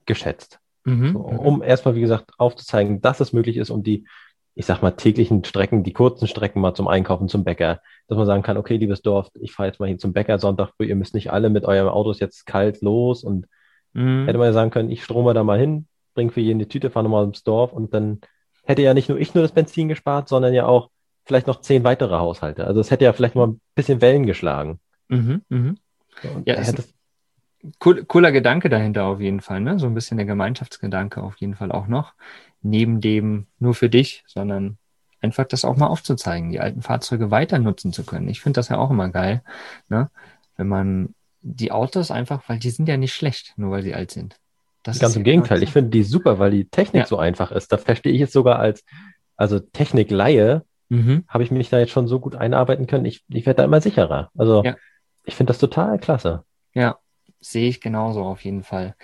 geschätzt. 0.07 0.59
Mhm. 0.85 1.13
So, 1.13 1.19
um 1.21 1.63
erstmal, 1.63 1.95
wie 1.95 2.01
gesagt, 2.01 2.33
aufzuzeigen, 2.39 3.01
dass 3.01 3.21
es 3.21 3.33
möglich 3.33 3.57
ist, 3.57 3.71
um 3.71 3.83
die 3.83 4.07
ich 4.55 4.67
sag 4.67 4.83
mal, 4.83 4.93
täglichen 4.93 5.45
Strecken, 5.45 5.83
die 5.83 5.93
kurzen 5.93 6.29
Strecken 6.29 6.61
mal 6.61 6.75
zum 6.75 6.87
Einkaufen, 6.87 7.29
zum 7.29 7.45
Bäcker, 7.45 7.81
dass 8.07 8.17
man 8.17 8.27
sagen 8.27 8.43
kann, 8.43 8.57
okay, 8.57 8.77
liebes 8.77 9.03
Dorf, 9.03 9.29
ich 9.35 9.53
fahre 9.53 9.69
jetzt 9.69 9.81
mal 9.81 9.87
hier 9.87 9.99
zum 9.99 10.13
Bäcker 10.13 10.39
Sonntag 10.39 10.71
früh, 10.77 10.87
ihr 10.87 10.97
müsst 10.97 11.15
nicht 11.15 11.33
alle 11.33 11.51
mit 11.51 11.65
eurem 11.65 11.89
Autos 11.89 12.21
jetzt 12.21 12.47
kalt 12.47 12.81
los 12.81 13.25
und 13.25 13.47
mhm. 13.93 14.27
hätte 14.27 14.39
man 14.39 14.47
ja 14.47 14.53
sagen 14.53 14.71
können, 14.71 14.91
ich 14.91 15.03
strome 15.03 15.35
da 15.35 15.43
mal 15.43 15.59
hin, 15.59 15.87
bringe 16.15 16.31
für 16.31 16.41
jeden 16.41 16.61
die 16.61 16.69
Tüte, 16.69 16.91
fahre 16.91 17.05
nochmal 17.05 17.25
ins 17.25 17.43
Dorf 17.43 17.73
und 17.73 17.95
dann 17.95 18.21
hätte 18.65 18.83
ja 18.83 18.95
nicht 18.95 19.09
nur 19.09 19.19
ich 19.19 19.35
nur 19.35 19.43
das 19.43 19.53
Benzin 19.53 19.89
gespart, 19.89 20.29
sondern 20.29 20.55
ja 20.55 20.67
auch 20.67 20.91
vielleicht 21.25 21.49
noch 21.49 21.61
zehn 21.61 21.83
weitere 21.83 22.15
Haushalte. 22.15 22.67
Also 22.67 22.81
es 22.81 22.91
hätte 22.91 23.05
ja 23.05 23.13
vielleicht 23.13 23.35
mal 23.35 23.49
ein 23.49 23.61
bisschen 23.75 24.01
Wellen 24.01 24.27
geschlagen. 24.27 24.79
Mhm, 25.09 25.43
mh. 25.49 25.75
Ja, 26.45 26.55
hätte 26.55 26.85
cool, 27.85 28.05
cooler 28.05 28.31
Gedanke 28.31 28.69
dahinter 28.69 29.05
auf 29.05 29.21
jeden 29.21 29.41
Fall, 29.41 29.61
ne? 29.61 29.79
So 29.79 29.87
ein 29.87 29.95
bisschen 29.95 30.17
der 30.17 30.27
Gemeinschaftsgedanke 30.27 31.23
auf 31.23 31.37
jeden 31.39 31.55
Fall 31.55 31.73
auch 31.73 31.89
noch 31.89 32.13
neben 32.65 33.01
dem 33.01 33.47
nur 33.59 33.75
für 33.75 33.89
dich, 33.89 34.25
sondern 34.27 34.79
einfach 35.21 35.45
das 35.45 35.65
auch 35.65 35.77
mal 35.77 35.87
aufzuzeigen, 35.87 36.51
die 36.51 36.61
alten 36.61 36.83
Fahrzeuge 36.83 37.31
weiter 37.31 37.59
nutzen 37.59 37.93
zu 37.93 38.05
können. 38.05 38.29
Ich 38.29 38.41
finde 38.41 38.59
das 38.59 38.69
ja 38.69 38.79
auch 38.79 38.91
immer 38.91 39.09
geil, 39.11 39.43
ne? 39.89 40.11
wenn 40.57 40.69
man 40.69 41.15
die 41.41 41.73
Autos 41.73 42.11
einfach, 42.11 42.43
weil 42.49 42.59
die 42.59 42.71
sind 42.71 42.89
ja 42.89 42.97
nicht 42.97 43.15
schlecht, 43.15 43.55
nur 43.57 43.71
weil 43.71 43.83
sie 43.83 43.95
alt 43.95 44.11
sind. 44.11 44.37
Das 44.83 44.99
Ganz 44.99 45.17
im 45.17 45.25
Gegenteil, 45.25 45.63
ich 45.63 45.71
finde 45.71 45.91
die 45.91 46.03
super, 46.03 46.39
weil 46.39 46.51
die 46.51 46.67
Technik 46.67 47.03
ja. 47.03 47.07
so 47.07 47.17
einfach 47.17 47.51
ist. 47.53 47.73
Da 47.73 47.79
verstehe 47.79 48.13
ich 48.13 48.21
jetzt 48.21 48.33
sogar 48.33 48.59
als, 48.59 48.85
also 49.37 49.59
Technikleihe, 49.59 50.65
mhm. 50.91 51.25
habe 51.27 51.43
ich 51.43 51.51
mich 51.51 51.71
da 51.71 51.79
jetzt 51.79 51.93
schon 51.93 52.07
so 52.07 52.21
gut 52.21 52.35
einarbeiten 52.37 52.87
können. 52.87 53.07
Ich, 53.07 53.25
ich 53.29 53.47
werde 53.47 53.59
da 53.59 53.65
immer 53.65 53.81
sicherer. 53.81 54.31
Also 54.37 54.63
ja. 54.63 54.77
ich 55.25 55.37
finde 55.37 55.51
das 55.51 55.59
total 55.59 55.99
klasse. 55.99 56.45
Ja, 56.75 56.99
sehe 57.41 57.69
ich 57.69 57.81
genauso 57.81 58.23
auf 58.25 58.45
jeden 58.45 58.63
Fall. 58.63 58.95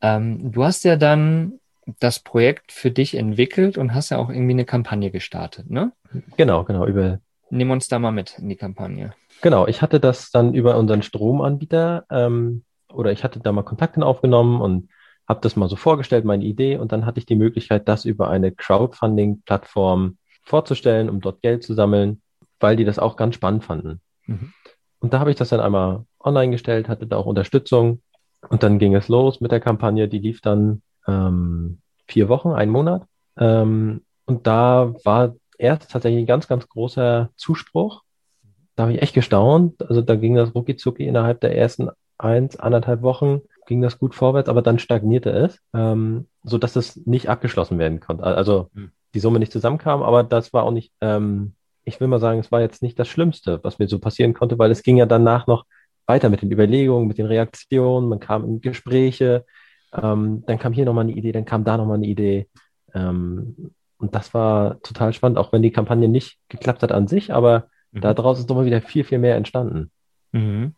Ähm, 0.00 0.50
du 0.50 0.64
hast 0.64 0.84
ja 0.84 0.96
dann 0.96 1.60
das 1.98 2.20
Projekt 2.20 2.72
für 2.72 2.90
dich 2.90 3.16
entwickelt 3.16 3.76
und 3.76 3.94
hast 3.94 4.10
ja 4.10 4.18
auch 4.18 4.30
irgendwie 4.30 4.52
eine 4.52 4.64
Kampagne 4.64 5.10
gestartet, 5.10 5.70
ne? 5.70 5.92
Genau, 6.36 6.64
genau. 6.64 6.86
Über 6.86 7.18
Nimm 7.50 7.70
uns 7.70 7.88
da 7.88 7.98
mal 7.98 8.12
mit 8.12 8.38
in 8.38 8.48
die 8.48 8.56
Kampagne. 8.56 9.12
Genau, 9.42 9.66
ich 9.66 9.82
hatte 9.82 10.00
das 10.00 10.30
dann 10.30 10.54
über 10.54 10.78
unseren 10.78 11.02
Stromanbieter 11.02 12.06
ähm, 12.10 12.64
oder 12.90 13.12
ich 13.12 13.24
hatte 13.24 13.40
da 13.40 13.52
mal 13.52 13.62
Kontakte 13.62 14.04
aufgenommen 14.04 14.60
und 14.60 14.88
habe 15.28 15.40
das 15.40 15.56
mal 15.56 15.68
so 15.68 15.76
vorgestellt, 15.76 16.24
meine 16.24 16.44
Idee, 16.44 16.76
und 16.76 16.92
dann 16.92 17.06
hatte 17.06 17.18
ich 17.18 17.26
die 17.26 17.36
Möglichkeit, 17.36 17.88
das 17.88 18.04
über 18.04 18.28
eine 18.28 18.52
Crowdfunding-Plattform 18.52 20.16
vorzustellen, 20.42 21.08
um 21.08 21.20
dort 21.20 21.42
Geld 21.42 21.62
zu 21.62 21.74
sammeln, 21.74 22.22
weil 22.58 22.76
die 22.76 22.84
das 22.84 22.98
auch 22.98 23.16
ganz 23.16 23.34
spannend 23.34 23.64
fanden. 23.64 24.00
Mhm. 24.26 24.52
Und 25.00 25.12
da 25.12 25.20
habe 25.20 25.30
ich 25.30 25.36
das 25.36 25.48
dann 25.48 25.60
einmal 25.60 26.04
online 26.20 26.52
gestellt, 26.52 26.88
hatte 26.88 27.06
da 27.06 27.16
auch 27.16 27.26
Unterstützung 27.26 28.02
und 28.48 28.62
dann 28.62 28.78
ging 28.78 28.94
es 28.94 29.08
los 29.08 29.40
mit 29.40 29.52
der 29.52 29.60
Kampagne. 29.60 30.08
Die 30.08 30.18
lief 30.18 30.40
dann 30.40 30.82
ähm, 31.06 31.78
vier 32.06 32.28
Wochen, 32.28 32.50
einen 32.50 32.72
Monat. 32.72 33.04
Ähm, 33.36 34.02
und 34.24 34.46
da 34.46 34.94
war 35.04 35.34
erst 35.58 35.90
tatsächlich 35.90 36.22
ein 36.22 36.26
ganz, 36.26 36.48
ganz 36.48 36.68
großer 36.68 37.30
Zuspruch. 37.36 38.02
Da 38.76 38.84
habe 38.84 38.94
ich 38.94 39.02
echt 39.02 39.14
gestaunt. 39.14 39.82
Also 39.88 40.02
da 40.02 40.16
ging 40.16 40.34
das 40.34 40.54
rucki 40.54 40.76
innerhalb 41.06 41.40
der 41.40 41.56
ersten 41.56 41.90
eins, 42.18 42.56
anderthalb 42.56 43.02
Wochen 43.02 43.42
ging 43.66 43.80
das 43.80 43.98
gut 43.98 44.14
vorwärts, 44.14 44.48
aber 44.48 44.62
dann 44.62 44.78
stagnierte 44.78 45.30
es, 45.30 45.60
ähm, 45.74 46.26
so 46.42 46.58
dass 46.58 46.76
es 46.76 46.96
nicht 47.06 47.28
abgeschlossen 47.28 47.78
werden 47.78 48.00
konnte. 48.00 48.24
Also 48.24 48.70
hm. 48.74 48.90
die 49.14 49.20
Summe 49.20 49.38
nicht 49.38 49.52
zusammenkam, 49.52 50.02
aber 50.02 50.24
das 50.24 50.52
war 50.52 50.64
auch 50.64 50.70
nicht, 50.70 50.92
ähm, 51.00 51.54
ich 51.84 52.00
will 52.00 52.08
mal 52.08 52.18
sagen, 52.18 52.40
es 52.40 52.52
war 52.52 52.60
jetzt 52.60 52.82
nicht 52.82 52.98
das 52.98 53.08
Schlimmste, 53.08 53.60
was 53.62 53.78
mir 53.78 53.88
so 53.88 53.98
passieren 53.98 54.34
konnte, 54.34 54.58
weil 54.58 54.70
es 54.70 54.82
ging 54.82 54.96
ja 54.96 55.06
danach 55.06 55.46
noch 55.46 55.64
weiter 56.06 56.28
mit 56.28 56.42
den 56.42 56.50
Überlegungen, 56.50 57.08
mit 57.08 57.18
den 57.18 57.26
Reaktionen, 57.26 58.08
man 58.08 58.20
kam 58.20 58.44
in 58.44 58.60
Gespräche, 58.60 59.44
ähm, 59.92 60.44
dann 60.46 60.58
kam 60.58 60.72
hier 60.72 60.84
nochmal 60.84 61.04
eine 61.04 61.12
Idee, 61.12 61.32
dann 61.32 61.44
kam 61.44 61.64
da 61.64 61.76
nochmal 61.76 61.96
eine 61.96 62.06
Idee. 62.06 62.48
Ähm, 62.94 63.72
und 63.98 64.14
das 64.14 64.34
war 64.34 64.80
total 64.82 65.12
spannend, 65.12 65.38
auch 65.38 65.52
wenn 65.52 65.62
die 65.62 65.70
Kampagne 65.70 66.08
nicht 66.08 66.38
geklappt 66.48 66.82
hat 66.82 66.92
an 66.92 67.06
sich, 67.06 67.32
aber 67.32 67.68
mhm. 67.92 68.00
daraus 68.00 68.38
ist 68.38 68.48
nochmal 68.48 68.66
wieder 68.66 68.80
viel, 68.80 69.04
viel 69.04 69.18
mehr 69.18 69.36
entstanden. 69.36 69.90
Mhm. 70.32 70.74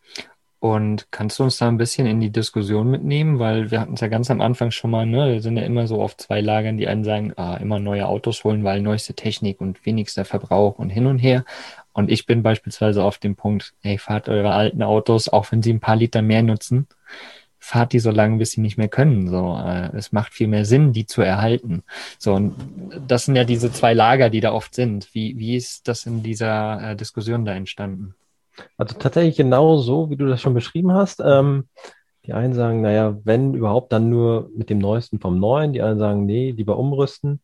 Und 0.64 1.10
kannst 1.10 1.38
du 1.38 1.42
uns 1.42 1.58
da 1.58 1.68
ein 1.68 1.76
bisschen 1.76 2.06
in 2.06 2.20
die 2.20 2.32
Diskussion 2.32 2.90
mitnehmen? 2.90 3.38
Weil 3.38 3.70
wir 3.70 3.82
hatten 3.82 3.94
es 3.94 4.00
ja 4.00 4.08
ganz 4.08 4.30
am 4.30 4.40
Anfang 4.40 4.70
schon 4.70 4.90
mal, 4.90 5.04
ne? 5.04 5.34
Wir 5.34 5.42
sind 5.42 5.58
ja 5.58 5.62
immer 5.62 5.86
so 5.86 6.00
auf 6.00 6.16
zwei 6.16 6.40
Lagern. 6.40 6.78
Die 6.78 6.88
einen 6.88 7.04
sagen, 7.04 7.34
ah, 7.36 7.56
immer 7.56 7.78
neue 7.80 8.08
Autos 8.08 8.44
holen, 8.44 8.64
weil 8.64 8.80
neueste 8.80 9.12
Technik 9.12 9.60
und 9.60 9.84
wenigster 9.84 10.24
Verbrauch 10.24 10.78
und 10.78 10.88
hin 10.88 11.04
und 11.04 11.18
her. 11.18 11.44
Und 11.92 12.10
ich 12.10 12.24
bin 12.24 12.42
beispielsweise 12.42 13.04
auf 13.04 13.18
dem 13.18 13.36
Punkt, 13.36 13.74
hey, 13.82 13.98
fahrt 13.98 14.30
eure 14.30 14.54
alten 14.54 14.82
Autos, 14.82 15.28
auch 15.28 15.52
wenn 15.52 15.62
sie 15.62 15.70
ein 15.70 15.80
paar 15.80 15.96
Liter 15.96 16.22
mehr 16.22 16.42
nutzen, 16.42 16.88
fahrt 17.64 17.94
die 17.94 17.98
so 17.98 18.10
lange, 18.10 18.36
bis 18.36 18.50
sie 18.52 18.60
nicht 18.60 18.76
mehr 18.76 18.88
können. 18.88 19.28
So, 19.28 19.56
äh, 19.56 19.96
es 19.96 20.12
macht 20.12 20.34
viel 20.34 20.48
mehr 20.48 20.66
Sinn, 20.66 20.92
die 20.92 21.06
zu 21.06 21.22
erhalten. 21.22 21.82
So, 22.18 22.34
und 22.34 22.54
das 23.08 23.24
sind 23.24 23.36
ja 23.36 23.44
diese 23.44 23.72
zwei 23.72 23.94
Lager, 23.94 24.28
die 24.28 24.40
da 24.40 24.52
oft 24.52 24.74
sind. 24.74 25.08
Wie, 25.14 25.38
wie 25.38 25.56
ist 25.56 25.88
das 25.88 26.04
in 26.04 26.22
dieser 26.22 26.90
äh, 26.90 26.96
Diskussion 26.96 27.46
da 27.46 27.54
entstanden? 27.54 28.14
Also 28.76 28.96
tatsächlich 28.98 29.36
genau 29.36 29.78
so, 29.78 30.10
wie 30.10 30.16
du 30.16 30.26
das 30.26 30.42
schon 30.42 30.52
beschrieben 30.52 30.92
hast. 30.92 31.22
Ähm, 31.24 31.68
die 32.26 32.34
einen 32.34 32.52
sagen, 32.52 32.82
naja, 32.82 33.16
wenn 33.24 33.54
überhaupt, 33.54 33.92
dann 33.92 34.10
nur 34.10 34.50
mit 34.54 34.68
dem 34.68 34.78
Neuesten 34.78 35.18
vom 35.18 35.40
Neuen. 35.40 35.72
Die 35.72 35.80
anderen 35.80 35.98
sagen, 35.98 36.26
nee, 36.26 36.50
lieber 36.50 36.78
umrüsten. 36.78 37.40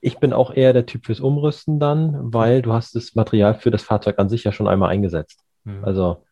Ich 0.00 0.18
bin 0.18 0.32
auch 0.32 0.54
eher 0.54 0.72
der 0.72 0.86
Typ 0.86 1.06
fürs 1.06 1.20
Umrüsten 1.20 1.80
dann, 1.80 2.32
weil 2.32 2.62
du 2.62 2.72
hast 2.72 2.94
das 2.94 3.16
Material 3.16 3.54
für 3.54 3.72
das 3.72 3.82
Fahrzeug 3.82 4.20
an 4.20 4.28
sich 4.28 4.44
ja 4.44 4.52
schon 4.52 4.68
einmal 4.68 4.90
eingesetzt. 4.90 5.42
Mhm. 5.64 5.84
Also 5.84 6.22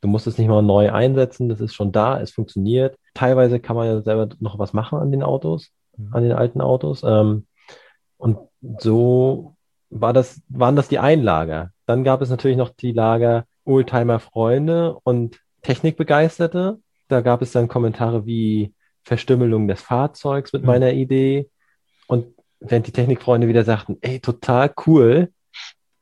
du 0.00 0.08
musst 0.08 0.26
es 0.26 0.38
nicht 0.38 0.48
mal 0.48 0.62
neu 0.62 0.92
einsetzen, 0.92 1.48
das 1.48 1.60
ist 1.60 1.74
schon 1.74 1.92
da, 1.92 2.20
es 2.20 2.32
funktioniert. 2.32 2.96
Teilweise 3.14 3.60
kann 3.60 3.76
man 3.76 3.86
ja 3.86 4.00
selber 4.02 4.28
noch 4.40 4.58
was 4.58 4.72
machen 4.72 4.98
an 4.98 5.10
den 5.10 5.22
Autos, 5.22 5.70
mhm. 5.96 6.14
an 6.14 6.22
den 6.22 6.32
alten 6.32 6.60
Autos. 6.60 7.02
Ähm, 7.04 7.46
und 8.16 8.38
so 8.78 9.56
war 9.90 10.12
das, 10.12 10.40
waren 10.48 10.76
das 10.76 10.88
die 10.88 10.98
Einlager. 10.98 11.70
Dann 11.86 12.04
gab 12.04 12.22
es 12.22 12.30
natürlich 12.30 12.56
noch 12.56 12.70
die 12.70 12.92
Lager, 12.92 13.44
Oldtimer-Freunde 13.64 14.98
und 15.02 15.40
Technikbegeisterte. 15.62 16.78
Da 17.08 17.20
gab 17.20 17.42
es 17.42 17.52
dann 17.52 17.68
Kommentare 17.68 18.24
wie 18.26 18.74
Verstümmelung 19.02 19.68
des 19.68 19.80
Fahrzeugs 19.80 20.52
mit 20.52 20.62
mhm. 20.62 20.66
meiner 20.66 20.92
Idee. 20.92 21.50
Und 22.06 22.26
während 22.60 22.86
die 22.86 22.92
Technikfreunde 22.92 23.48
wieder 23.48 23.64
sagten, 23.64 23.98
ey, 24.00 24.20
total 24.20 24.72
cool, 24.86 25.32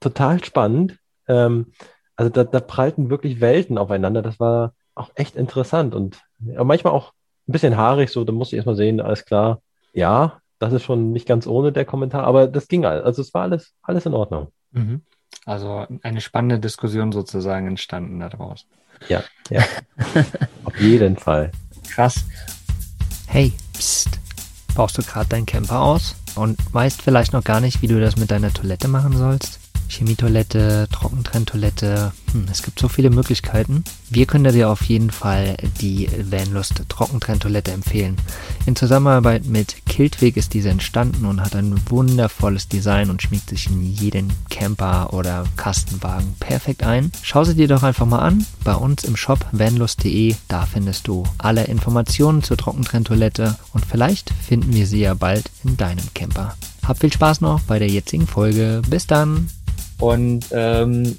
total 0.01 0.45
spannend. 0.45 0.99
Ähm, 1.27 1.73
also 2.19 2.31
da, 2.31 2.43
da 2.43 2.59
prallten 2.59 3.11
wirklich 3.11 3.41
Welten 3.41 3.79
aufeinander. 3.79 4.23
Das 4.23 4.41
war 4.41 4.75
auch 4.97 5.11
echt 5.15 5.37
interessant 5.37 5.95
und 5.95 6.21
manchmal 6.41 6.93
auch 6.93 7.13
ein 7.49 7.53
bisschen 7.53 7.77
haarig, 7.77 8.11
so, 8.11 8.25
da 8.25 8.33
musste 8.33 8.57
ich 8.57 8.59
erstmal 8.59 8.75
sehen, 8.75 9.01
alles 9.01 9.25
klar. 9.25 9.63
Ja, 9.93 10.41
das 10.59 10.73
ist 10.73 10.83
schon 10.83 11.13
nicht 11.13 11.29
ganz 11.29 11.47
ohne 11.47 11.71
der 11.71 11.85
Kommentar, 11.85 12.25
aber 12.25 12.49
das 12.49 12.67
ging 12.67 12.85
alles. 12.85 13.05
Also 13.05 13.23
es 13.23 13.33
war 13.33 13.43
alles, 13.43 13.73
alles 13.83 14.05
in 14.05 14.15
Ordnung. 14.15 14.49
Mhm. 14.73 15.03
Also 15.47 15.87
eine 16.03 16.21
spannende 16.21 16.59
Diskussion 16.59 17.13
sozusagen 17.13 17.69
entstanden 17.69 18.19
daraus. 18.19 18.67
Ja, 19.09 19.23
ja. 19.49 19.63
Auf 20.65 20.79
jeden 20.81 21.17
Fall. 21.17 21.53
Krass. 21.89 22.25
Hey, 23.29 23.53
pst. 23.75 24.19
Baust 24.75 24.99
du 24.99 25.03
gerade 25.03 25.29
deinen 25.29 25.47
Camper 25.47 25.81
aus 25.81 26.17
und 26.35 26.59
weißt 26.75 27.01
vielleicht 27.01 27.33
noch 27.33 27.45
gar 27.45 27.61
nicht, 27.61 27.81
wie 27.81 27.87
du 27.87 28.01
das 28.01 28.17
mit 28.17 28.33
deiner 28.33 28.53
Toilette 28.53 28.89
machen 28.89 29.17
sollst? 29.17 29.68
Chemietoilette, 29.89 30.89
Trockentrenntoilette. 30.93 32.13
Hm, 32.33 32.47
es 32.51 32.63
gibt 32.63 32.79
so 32.79 32.89
viele 32.89 33.11
Möglichkeiten. 33.11 33.85
Wir 34.11 34.27
können 34.27 34.53
dir 34.53 34.71
auf 34.71 34.83
jeden 34.83 35.11
Fall 35.11 35.57
die 35.81 36.09
Vanlust 36.31 36.83
Trockentrenntoilette 36.89 37.73
empfehlen. 37.73 38.17
In 38.67 38.77
Zusammenarbeit 38.77 39.47
mit 39.47 39.87
Kiltweg 39.87 40.37
ist 40.37 40.55
diese 40.55 40.69
entstanden 40.71 41.25
und 41.25 41.41
hat 41.41 41.57
ein 41.57 41.75
wundervolles 41.89 42.69
Design 42.69 43.11
und 43.11 43.23
schmiegt 43.23 43.49
sich 43.49 43.69
in 43.69 43.83
jeden 43.83 44.33
Camper 44.51 45.13
oder 45.13 45.45
Kastenwagen 45.57 46.35
perfekt 46.39 46.83
ein. 46.83 47.11
Schau 47.23 47.45
sie 47.45 47.55
dir 47.55 47.69
doch 47.69 47.83
einfach 47.83 48.07
mal 48.07 48.21
an 48.21 48.47
bei 48.65 48.75
uns 48.75 49.05
im 49.05 49.17
Shop 49.17 49.47
vanlust.de. 49.53 50.35
Da 50.49 50.67
findest 50.67 51.09
du 51.09 51.25
alle 51.39 51.65
Informationen 51.65 52.43
zur 52.43 52.57
Trockentrenntoilette 52.57 53.57
und 53.73 53.85
vielleicht 53.85 54.31
finden 54.31 54.73
wir 54.73 54.87
sie 54.87 55.01
ja 55.01 55.15
bald 55.15 55.51
in 55.65 55.77
deinem 55.77 56.05
Camper. 56.15 56.57
Hab 56.87 57.01
viel 57.01 57.13
Spaß 57.13 57.43
noch 57.43 57.61
bei 57.63 57.79
der 57.79 57.89
jetzigen 57.89 58.27
Folge. 58.27 58.81
Bis 58.89 59.07
dann! 59.07 59.49
Und 60.01 60.47
ähm, 60.53 61.17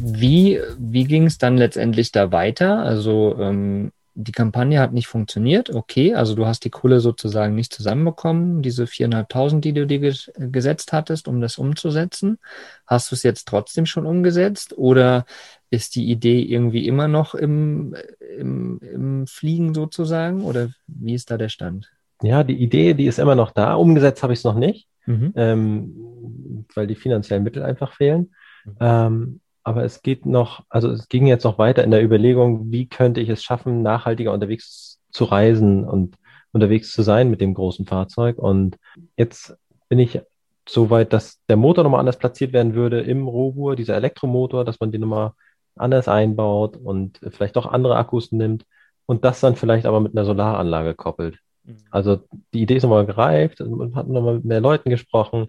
wie, 0.00 0.60
wie 0.78 1.04
ging 1.04 1.26
es 1.26 1.38
dann 1.38 1.56
letztendlich 1.56 2.12
da 2.12 2.32
weiter? 2.32 2.80
Also 2.80 3.36
ähm, 3.38 3.92
die 4.16 4.32
Kampagne 4.32 4.78
hat 4.78 4.92
nicht 4.92 5.08
funktioniert, 5.08 5.70
okay, 5.70 6.14
also 6.14 6.36
du 6.36 6.46
hast 6.46 6.64
die 6.64 6.70
Kohle 6.70 7.00
sozusagen 7.00 7.56
nicht 7.56 7.74
zusammenbekommen, 7.74 8.62
diese 8.62 8.84
4.500, 8.84 9.60
die 9.60 9.72
du 9.72 9.86
dir 9.86 9.98
ges 9.98 10.30
gesetzt 10.36 10.92
hattest, 10.92 11.26
um 11.26 11.40
das 11.40 11.58
umzusetzen. 11.58 12.38
Hast 12.86 13.10
du 13.10 13.16
es 13.16 13.24
jetzt 13.24 13.48
trotzdem 13.48 13.86
schon 13.86 14.06
umgesetzt 14.06 14.78
oder 14.78 15.26
ist 15.70 15.96
die 15.96 16.08
Idee 16.08 16.42
irgendwie 16.42 16.86
immer 16.86 17.08
noch 17.08 17.34
im, 17.34 17.96
im, 18.38 18.78
im 18.80 19.26
Fliegen 19.26 19.74
sozusagen 19.74 20.44
oder 20.44 20.70
wie 20.86 21.14
ist 21.14 21.32
da 21.32 21.36
der 21.36 21.48
Stand? 21.48 21.90
Ja, 22.22 22.44
die 22.44 22.62
Idee, 22.62 22.94
die 22.94 23.06
ist 23.06 23.18
immer 23.18 23.34
noch 23.34 23.50
da. 23.50 23.74
Umgesetzt 23.74 24.22
habe 24.22 24.32
ich 24.32 24.38
es 24.38 24.44
noch 24.44 24.54
nicht. 24.54 24.86
Mhm. 25.06 25.32
Ähm, 25.36 26.64
weil 26.74 26.86
die 26.86 26.94
finanziellen 26.94 27.42
Mittel 27.42 27.62
einfach 27.62 27.92
fehlen. 27.92 28.34
Mhm. 28.64 28.76
Ähm, 28.80 29.40
aber 29.62 29.84
es 29.84 30.02
geht 30.02 30.26
noch, 30.26 30.64
also 30.68 30.90
es 30.90 31.08
ging 31.08 31.26
jetzt 31.26 31.44
noch 31.44 31.58
weiter 31.58 31.84
in 31.84 31.90
der 31.90 32.04
Überlegung, 32.04 32.70
wie 32.70 32.86
könnte 32.86 33.20
ich 33.20 33.30
es 33.30 33.42
schaffen, 33.42 33.82
nachhaltiger 33.82 34.32
unterwegs 34.32 35.00
zu 35.10 35.24
reisen 35.24 35.84
und 35.84 36.16
unterwegs 36.52 36.92
zu 36.92 37.02
sein 37.02 37.30
mit 37.30 37.40
dem 37.40 37.54
großen 37.54 37.86
Fahrzeug. 37.86 38.38
Und 38.38 38.76
jetzt 39.16 39.56
bin 39.88 39.98
ich 39.98 40.20
so 40.68 40.90
weit, 40.90 41.12
dass 41.12 41.40
der 41.48 41.56
Motor 41.56 41.84
nochmal 41.84 42.00
anders 42.00 42.18
platziert 42.18 42.52
werden 42.52 42.74
würde 42.74 43.00
im 43.00 43.26
Rohur, 43.26 43.74
dieser 43.76 43.96
Elektromotor, 43.96 44.64
dass 44.64 44.80
man 44.80 44.92
den 44.92 45.00
nochmal 45.00 45.32
anders 45.76 46.08
einbaut 46.08 46.76
und 46.76 47.20
vielleicht 47.30 47.56
auch 47.56 47.66
andere 47.66 47.96
Akkus 47.96 48.32
nimmt 48.32 48.64
und 49.06 49.24
das 49.24 49.40
dann 49.40 49.56
vielleicht 49.56 49.86
aber 49.86 50.00
mit 50.00 50.12
einer 50.12 50.24
Solaranlage 50.24 50.94
koppelt. 50.94 51.38
Mhm. 51.64 51.76
Also 51.90 52.20
die 52.52 52.62
Idee 52.62 52.76
ist 52.76 52.82
nochmal 52.82 53.06
gereift, 53.06 53.60
man 53.60 53.94
hat 53.94 54.08
nochmal 54.08 54.36
mit 54.36 54.44
mehr 54.44 54.60
Leuten 54.60 54.90
gesprochen, 54.90 55.46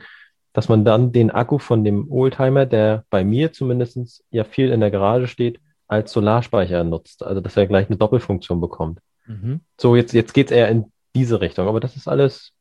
dass 0.54 0.70
man 0.70 0.86
dann 0.86 1.12
den 1.12 1.32
Akku 1.32 1.58
von 1.58 1.84
dem 1.84 2.10
Oldtimer, 2.12 2.66
der 2.66 3.04
bei 3.10 3.24
mir 3.24 3.52
zumindest 3.52 4.24
ja 4.32 4.44
viel 4.44 4.72
in 4.72 4.80
der 4.80 4.92
Garage 4.92 5.28
steht, 5.28 5.60
als 5.88 6.12
Solarspeicher 6.12 6.84
nutzt. 6.84 7.24
Also 7.24 7.42
dass 7.42 7.58
er 7.58 7.68
gleich 7.68 7.88
eine 7.88 7.98
Doppelfunktion 7.98 8.62
bekommt. 8.62 9.00
Mhm. 9.26 9.62
So, 9.80 9.96
jetzt, 9.96 10.14
jetzt 10.14 10.34
geht 10.34 10.48
es 10.48 10.58
eher 10.58 10.70
in 10.70 10.92
diese 11.14 11.42
Richtung, 11.42 11.68
aber 11.68 11.80
das 11.80 11.96
ist 11.96 12.08
alles, 12.08 12.54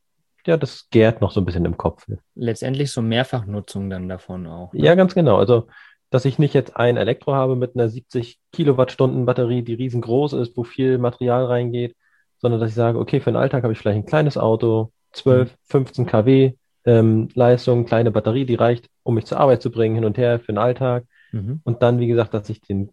ja, 0.46 0.56
das 0.56 0.88
gärt 0.90 1.20
noch 1.20 1.30
so 1.30 1.40
ein 1.40 1.44
bisschen 1.44 1.64
im 1.64 1.76
Kopf. 1.76 2.06
Letztendlich 2.34 2.90
so 2.90 3.00
Mehrfachnutzung 3.00 3.90
dann 3.90 4.08
davon 4.08 4.46
auch. 4.46 4.72
Ne? 4.72 4.84
Ja, 4.84 4.94
ganz 4.94 5.14
genau. 5.14 5.36
Also 5.36 5.68
dass 6.14 6.24
ich 6.26 6.38
nicht 6.38 6.54
jetzt 6.54 6.76
ein 6.76 6.96
Elektro 6.96 7.34
habe 7.34 7.56
mit 7.56 7.74
einer 7.74 7.88
70 7.88 8.38
Kilowattstunden 8.52 9.26
Batterie, 9.26 9.62
die 9.62 9.74
riesengroß 9.74 10.34
ist, 10.34 10.56
wo 10.56 10.62
viel 10.62 10.96
Material 10.98 11.44
reingeht, 11.46 11.96
sondern 12.44 12.60
dass 12.60 12.68
ich 12.68 12.76
sage, 12.76 12.98
okay, 12.98 13.20
für 13.20 13.30
den 13.30 13.36
Alltag 13.36 13.62
habe 13.62 13.72
ich 13.72 13.78
vielleicht 13.78 13.96
ein 13.96 14.04
kleines 14.04 14.36
Auto, 14.36 14.92
12, 15.12 15.56
15 15.64 16.04
kW 16.04 16.52
ähm, 16.84 17.30
Leistung, 17.32 17.86
kleine 17.86 18.10
Batterie, 18.10 18.44
die 18.44 18.54
reicht, 18.54 18.90
um 19.02 19.14
mich 19.14 19.24
zur 19.24 19.40
Arbeit 19.40 19.62
zu 19.62 19.70
bringen, 19.70 19.94
hin 19.94 20.04
und 20.04 20.18
her 20.18 20.40
für 20.40 20.52
den 20.52 20.58
Alltag. 20.58 21.04
Mhm. 21.32 21.62
Und 21.64 21.82
dann, 21.82 22.00
wie 22.00 22.06
gesagt, 22.06 22.34
dass 22.34 22.50
ich 22.50 22.60
den 22.60 22.90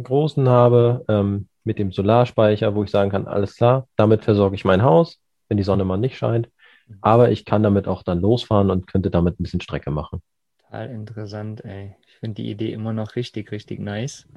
großen 0.00 0.48
habe 0.48 1.04
ähm, 1.08 1.48
mit 1.64 1.80
dem 1.80 1.90
Solarspeicher, 1.90 2.76
wo 2.76 2.84
ich 2.84 2.90
sagen 2.90 3.10
kann, 3.10 3.26
alles 3.26 3.56
klar, 3.56 3.88
damit 3.96 4.22
versorge 4.22 4.54
ich 4.54 4.64
mein 4.64 4.84
Haus, 4.84 5.18
wenn 5.48 5.56
die 5.56 5.64
Sonne 5.64 5.84
mal 5.84 5.96
nicht 5.96 6.16
scheint. 6.16 6.48
Mhm. 6.86 6.98
Aber 7.00 7.32
ich 7.32 7.44
kann 7.44 7.64
damit 7.64 7.88
auch 7.88 8.04
dann 8.04 8.20
losfahren 8.20 8.70
und 8.70 8.86
könnte 8.86 9.10
damit 9.10 9.40
ein 9.40 9.42
bisschen 9.42 9.60
Strecke 9.60 9.90
machen. 9.90 10.22
Total 10.62 10.90
interessant, 10.90 11.64
ey. 11.64 11.96
Ich 12.06 12.20
finde 12.20 12.40
die 12.40 12.50
Idee 12.52 12.72
immer 12.72 12.92
noch 12.92 13.16
richtig, 13.16 13.50
richtig 13.50 13.80
nice. 13.80 14.28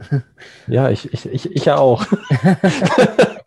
ja, 0.68 0.89
ich, 0.89 1.13
ich, 1.13 1.27
ich, 1.27 1.51
ich 1.56 1.65
ja 1.65 1.77
auch. 1.77 2.03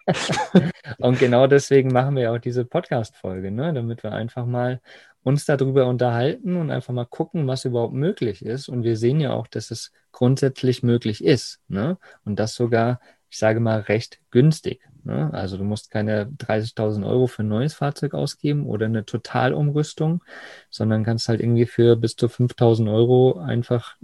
und 0.98 1.18
genau 1.18 1.46
deswegen 1.46 1.92
machen 1.92 2.16
wir 2.16 2.32
auch 2.32 2.38
diese 2.38 2.64
Podcast-Folge, 2.64 3.50
ne? 3.50 3.72
damit 3.72 4.02
wir 4.02 4.12
einfach 4.12 4.46
mal 4.46 4.80
uns 5.22 5.44
darüber 5.44 5.86
unterhalten 5.86 6.56
und 6.56 6.70
einfach 6.70 6.92
mal 6.92 7.04
gucken, 7.04 7.46
was 7.46 7.64
überhaupt 7.64 7.94
möglich 7.94 8.44
ist. 8.44 8.68
Und 8.68 8.82
wir 8.82 8.96
sehen 8.96 9.20
ja 9.20 9.32
auch, 9.32 9.46
dass 9.46 9.70
es 9.70 9.92
grundsätzlich 10.10 10.82
möglich 10.82 11.24
ist. 11.24 11.60
Ne? 11.68 11.98
Und 12.24 12.38
das 12.38 12.54
sogar, 12.54 13.00
ich 13.30 13.38
sage 13.38 13.60
mal, 13.60 13.80
recht 13.80 14.20
günstig. 14.30 14.82
Ne? 15.04 15.32
Also 15.32 15.56
du 15.56 15.64
musst 15.64 15.90
keine 15.90 16.26
30.000 16.26 17.06
Euro 17.06 17.26
für 17.26 17.42
ein 17.42 17.48
neues 17.48 17.74
Fahrzeug 17.74 18.14
ausgeben 18.14 18.66
oder 18.66 18.86
eine 18.86 19.04
Totalumrüstung, 19.04 20.24
sondern 20.70 21.04
kannst 21.04 21.28
halt 21.28 21.40
irgendwie 21.40 21.66
für 21.66 21.96
bis 21.96 22.16
zu 22.16 22.26
5.000 22.26 22.92
Euro 22.92 23.38
einfach 23.38 23.96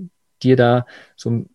dir 0.43 0.57
da 0.57 0.87
so 1.17 1.31
eine, 1.31 1.47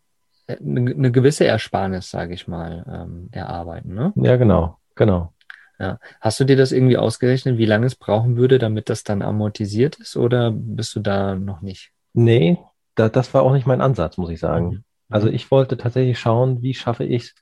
eine 0.47 1.12
gewisse 1.12 1.45
Ersparnis, 1.45 2.09
sage 2.09 2.33
ich 2.33 2.47
mal, 2.47 2.85
ähm, 2.88 3.29
erarbeiten. 3.31 3.93
Ne? 3.93 4.13
Ja, 4.15 4.35
genau, 4.35 4.77
genau. 4.95 5.33
Ja. 5.79 6.00
Hast 6.21 6.39
du 6.39 6.43
dir 6.43 6.55
das 6.55 6.71
irgendwie 6.71 6.97
ausgerechnet, 6.97 7.57
wie 7.57 7.65
lange 7.65 7.85
es 7.85 7.95
brauchen 7.95 8.38
würde, 8.38 8.59
damit 8.59 8.89
das 8.89 9.03
dann 9.03 9.21
amortisiert 9.21 9.95
ist, 9.95 10.15
oder 10.15 10.51
bist 10.51 10.95
du 10.95 11.00
da 11.00 11.35
noch 11.35 11.62
nicht? 11.62 11.91
Nee, 12.13 12.59
da, 12.95 13.09
das 13.09 13.33
war 13.33 13.43
auch 13.43 13.53
nicht 13.53 13.67
mein 13.67 13.81
Ansatz, 13.81 14.17
muss 14.17 14.29
ich 14.29 14.39
sagen. 14.39 14.67
Mhm. 14.67 14.83
Also 15.09 15.27
ich 15.27 15.51
wollte 15.51 15.77
tatsächlich 15.77 16.19
schauen, 16.19 16.62
wie 16.62 16.73
schaffe 16.73 17.03
ich 17.03 17.23
es, 17.23 17.35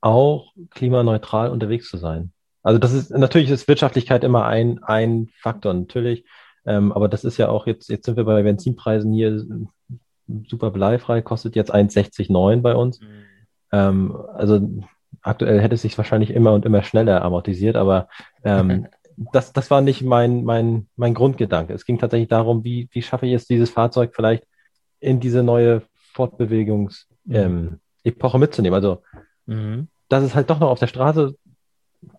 auch 0.00 0.52
klimaneutral 0.70 1.50
unterwegs 1.50 1.88
zu 1.88 1.96
sein. 1.96 2.32
Also 2.62 2.78
das 2.78 2.92
ist 2.92 3.10
natürlich 3.10 3.50
ist 3.50 3.68
Wirtschaftlichkeit 3.68 4.24
immer 4.24 4.46
ein, 4.46 4.82
ein 4.82 5.28
Faktor, 5.38 5.72
natürlich. 5.74 6.24
Ähm, 6.66 6.92
aber 6.92 7.08
das 7.08 7.24
ist 7.24 7.38
ja 7.38 7.48
auch 7.48 7.66
jetzt, 7.66 7.88
jetzt 7.88 8.06
sind 8.06 8.16
wir 8.16 8.24
bei 8.24 8.42
Benzinpreisen 8.42 9.12
hier 9.12 9.44
super 10.46 10.70
bleifrei, 10.70 11.22
kostet 11.22 11.56
jetzt 11.56 11.74
1,69 11.74 12.60
bei 12.62 12.74
uns. 12.74 13.00
Mhm. 13.00 13.06
Ähm, 13.72 14.16
also 14.34 14.60
aktuell 15.22 15.60
hätte 15.60 15.74
es 15.74 15.82
sich 15.82 15.96
wahrscheinlich 15.98 16.30
immer 16.30 16.52
und 16.52 16.64
immer 16.64 16.82
schneller 16.82 17.22
amortisiert, 17.22 17.76
aber 17.76 18.08
ähm, 18.44 18.86
das, 19.32 19.52
das 19.52 19.70
war 19.70 19.80
nicht 19.80 20.02
mein, 20.02 20.44
mein, 20.44 20.88
mein 20.96 21.14
Grundgedanke. 21.14 21.72
Es 21.72 21.84
ging 21.84 21.98
tatsächlich 21.98 22.28
darum, 22.28 22.64
wie, 22.64 22.88
wie 22.92 23.02
schaffe 23.02 23.26
ich 23.26 23.32
es, 23.32 23.46
dieses 23.46 23.70
Fahrzeug 23.70 24.14
vielleicht 24.14 24.46
in 25.00 25.20
diese 25.20 25.42
neue 25.42 25.82
Fortbewegungsepoche 26.12 27.08
mhm. 27.24 27.78
ähm, 28.04 28.40
mitzunehmen. 28.40 28.74
Also, 28.74 29.02
mhm. 29.46 29.88
dass 30.08 30.22
es 30.22 30.34
halt 30.34 30.50
doch 30.50 30.60
noch 30.60 30.70
auf 30.70 30.78
der 30.78 30.86
Straße 30.86 31.36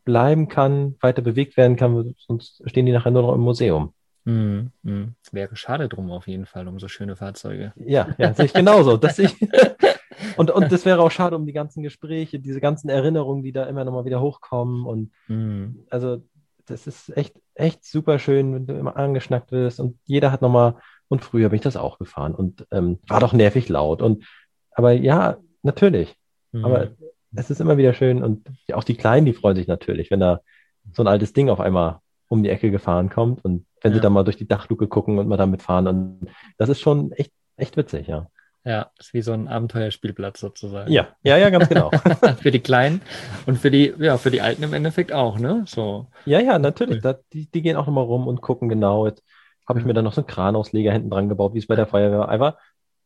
bleiben 0.04 0.48
kann, 0.48 0.96
weiter 1.02 1.22
bewegt 1.22 1.56
werden 1.58 1.76
kann, 1.76 2.16
sonst 2.18 2.62
stehen 2.66 2.86
die 2.86 2.92
nachher 2.92 3.12
nur 3.12 3.22
noch 3.22 3.36
im 3.36 3.42
Museum. 3.42 3.94
Mm, 4.28 4.72
mm. 4.84 5.16
Wäre 5.32 5.56
schade 5.56 5.88
drum 5.88 6.12
auf 6.12 6.28
jeden 6.28 6.46
Fall, 6.46 6.68
um 6.68 6.80
so 6.80 6.90
schöne 6.90 7.16
Fahrzeuge. 7.16 7.72
Ja, 7.78 8.10
ja, 8.18 8.34
sehe 8.34 8.46
ich 8.46 8.54
genauso. 8.54 8.98
dass 8.98 9.20
ich 9.20 9.34
und, 10.38 10.52
und 10.52 10.70
das 10.70 10.86
wäre 10.86 11.00
auch 11.02 11.12
schade 11.12 11.38
um 11.38 11.46
die 11.46 11.54
ganzen 11.54 11.82
Gespräche, 11.82 12.38
diese 12.38 12.60
ganzen 12.60 12.90
Erinnerungen, 12.90 13.42
die 13.42 13.54
da 13.54 13.64
immer 13.64 13.86
nochmal 13.86 14.04
wieder 14.04 14.20
hochkommen. 14.20 14.86
Und 14.86 15.12
mm. 15.30 15.86
also 15.90 16.22
das 16.66 16.88
ist 16.88 17.16
echt, 17.16 17.36
echt 17.56 17.86
super 17.86 18.20
schön, 18.20 18.54
wenn 18.54 18.68
du 18.68 18.74
immer 18.74 18.98
angeschnackt 18.98 19.54
wirst 19.54 19.80
und 19.80 19.98
jeder 20.04 20.34
hat 20.34 20.42
nochmal, 20.42 20.76
und 21.08 21.24
früher 21.24 21.48
bin 21.48 21.56
ich 21.56 21.64
das 21.64 21.78
auch 21.78 21.98
gefahren 21.98 22.36
und 22.36 22.68
ähm, 22.72 23.00
war 23.08 23.22
doch 23.22 23.32
nervig 23.32 23.70
laut. 23.70 24.02
Und 24.02 24.26
aber 24.72 24.92
ja, 24.92 25.38
natürlich. 25.64 26.18
Aber 26.52 26.90
es 27.34 27.50
ist 27.50 27.62
immer 27.62 27.78
wieder 27.78 27.94
schön 27.94 28.24
und 28.24 28.50
auch 28.74 28.84
die 28.84 28.98
Kleinen, 28.98 29.26
die 29.26 29.34
freuen 29.34 29.56
sich 29.56 29.68
natürlich, 29.68 30.12
wenn 30.12 30.20
da 30.20 30.42
so 30.92 31.02
ein 31.02 31.08
altes 31.08 31.32
Ding 31.32 31.50
auf 31.50 31.62
einmal 31.62 32.02
um 32.28 32.44
die 32.44 32.50
Ecke 32.50 32.72
gefahren 32.72 33.10
kommt 33.10 33.44
und 33.44 33.66
wenn 33.82 33.92
ja. 33.92 33.98
sie 33.98 34.02
dann 34.02 34.14
mal 34.14 34.24
durch 34.24 34.38
die 34.38 34.48
Dachluke 34.48 34.88
gucken 34.88 35.20
und 35.20 35.28
mal 35.28 35.38
damit 35.38 35.62
fahren. 35.62 35.88
Und 35.88 36.30
das 36.58 36.70
ist 36.70 36.80
schon 36.80 37.12
echt, 37.14 37.32
echt 37.56 37.78
witzig, 37.78 38.08
ja. 38.08 38.28
Ja, 38.66 38.92
ist 39.00 39.14
wie 39.14 39.22
so 39.22 39.32
ein 39.32 39.48
Abenteuerspielplatz 39.48 40.42
sozusagen. 40.42 40.92
Ja, 40.92 41.08
ja, 41.24 41.38
ja, 41.38 41.50
ganz 41.50 41.70
genau. 41.70 41.90
für 42.42 42.52
die 42.52 42.60
Kleinen 42.60 43.02
und 43.46 43.58
für 43.58 43.72
die, 43.72 43.94
ja, 43.98 44.18
für 44.18 44.30
die 44.30 44.42
Alten 44.42 44.64
im 44.64 44.74
Endeffekt 44.74 45.14
auch, 45.14 45.40
ne? 45.40 45.64
So. 45.68 46.08
Ja, 46.26 46.42
ja, 46.42 46.60
natürlich. 46.60 47.02
Da, 47.02 47.16
die, 47.32 47.50
die 47.50 47.62
gehen 47.62 47.78
auch 47.78 47.86
nochmal 47.86 48.04
rum 48.04 48.28
und 48.28 48.42
gucken 48.42 48.68
genau. 48.68 49.06
Jetzt 49.06 49.24
habe 49.70 49.80
ich 49.80 49.86
mir 49.86 49.94
dann 49.94 50.04
noch 50.04 50.12
so 50.12 50.20
einen 50.20 50.28
Kranausleger 50.28 50.92
hinten 50.92 51.10
dran 51.10 51.30
gebaut, 51.30 51.54
wie 51.54 51.60
es 51.60 51.68
bei 51.68 51.78
der 51.78 51.88
Feuerwehr 51.88 52.20
war. 52.20 52.30
Einfach, 52.30 52.58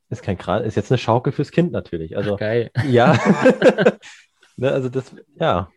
ist 0.10 0.24
kein 0.24 0.38
Kran, 0.38 0.64
ist 0.64 0.76
jetzt 0.76 0.92
eine 0.92 0.98
Schaukel 0.98 1.32
fürs 1.32 1.52
Kind 1.52 1.72
natürlich. 1.72 2.18
Also, 2.18 2.38
geil. 2.38 2.72
Ja. 2.88 3.14
ne, 4.58 4.72
also 4.72 4.90
das, 4.90 5.16
ja. 5.40 5.70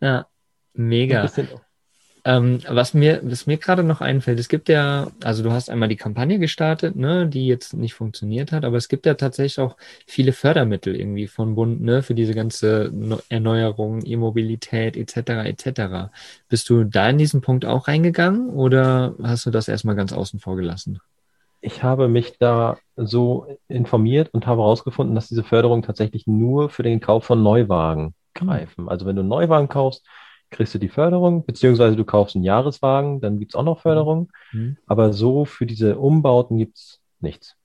Ja, 0.00 0.26
mega. 0.72 1.18
Ein 1.18 1.22
bisschen, 1.26 1.48
ähm, 2.24 2.60
was 2.68 2.94
mir, 2.94 3.20
was 3.22 3.46
mir 3.46 3.56
gerade 3.56 3.82
noch 3.82 4.00
einfällt, 4.00 4.38
es 4.38 4.48
gibt 4.48 4.68
ja, 4.68 5.08
also 5.22 5.42
du 5.42 5.52
hast 5.52 5.70
einmal 5.70 5.88
die 5.88 5.96
Kampagne 5.96 6.38
gestartet, 6.38 6.96
ne, 6.96 7.26
die 7.26 7.46
jetzt 7.46 7.74
nicht 7.74 7.94
funktioniert 7.94 8.52
hat, 8.52 8.64
aber 8.64 8.76
es 8.76 8.88
gibt 8.88 9.06
ja 9.06 9.14
tatsächlich 9.14 9.58
auch 9.58 9.76
viele 10.06 10.32
Fördermittel 10.32 10.94
irgendwie 10.94 11.26
von 11.26 11.54
Bund, 11.54 11.80
ne, 11.80 12.02
für 12.02 12.14
diese 12.14 12.34
ganze 12.34 12.92
Erneuerung, 13.28 14.04
E-Mobilität 14.04 14.96
etc. 14.96 15.46
etc. 15.46 16.10
Bist 16.48 16.68
du 16.68 16.84
da 16.84 17.08
in 17.10 17.18
diesen 17.18 17.40
Punkt 17.40 17.64
auch 17.64 17.88
reingegangen 17.88 18.50
oder 18.50 19.14
hast 19.22 19.46
du 19.46 19.50
das 19.50 19.68
erstmal 19.68 19.96
ganz 19.96 20.12
außen 20.12 20.40
vor 20.40 20.56
gelassen? 20.56 21.00
Ich 21.62 21.82
habe 21.82 22.08
mich 22.08 22.38
da 22.38 22.78
so 22.96 23.58
informiert 23.68 24.30
und 24.32 24.46
habe 24.46 24.62
herausgefunden, 24.62 25.14
dass 25.14 25.28
diese 25.28 25.44
Förderung 25.44 25.82
tatsächlich 25.82 26.26
nur 26.26 26.70
für 26.70 26.82
den 26.82 27.00
Kauf 27.00 27.24
von 27.24 27.42
Neuwagen 27.42 28.14
greifen. 28.34 28.88
Also 28.88 29.06
wenn 29.06 29.16
du 29.16 29.20
einen 29.20 29.28
Neuwagen 29.28 29.68
kaufst, 29.68 30.04
kriegst 30.50 30.74
du 30.74 30.78
die 30.78 30.88
Förderung, 30.88 31.44
beziehungsweise 31.44 31.96
du 31.96 32.04
kaufst 32.04 32.36
einen 32.36 32.44
Jahreswagen, 32.44 33.20
dann 33.20 33.38
gibt 33.38 33.52
es 33.52 33.56
auch 33.56 33.64
noch 33.64 33.80
Förderung. 33.80 34.30
Mhm. 34.52 34.76
Aber 34.86 35.12
so 35.12 35.44
für 35.44 35.66
diese 35.66 35.98
Umbauten 35.98 36.58
gibt 36.58 36.78
es 36.78 37.00
nichts. 37.20 37.56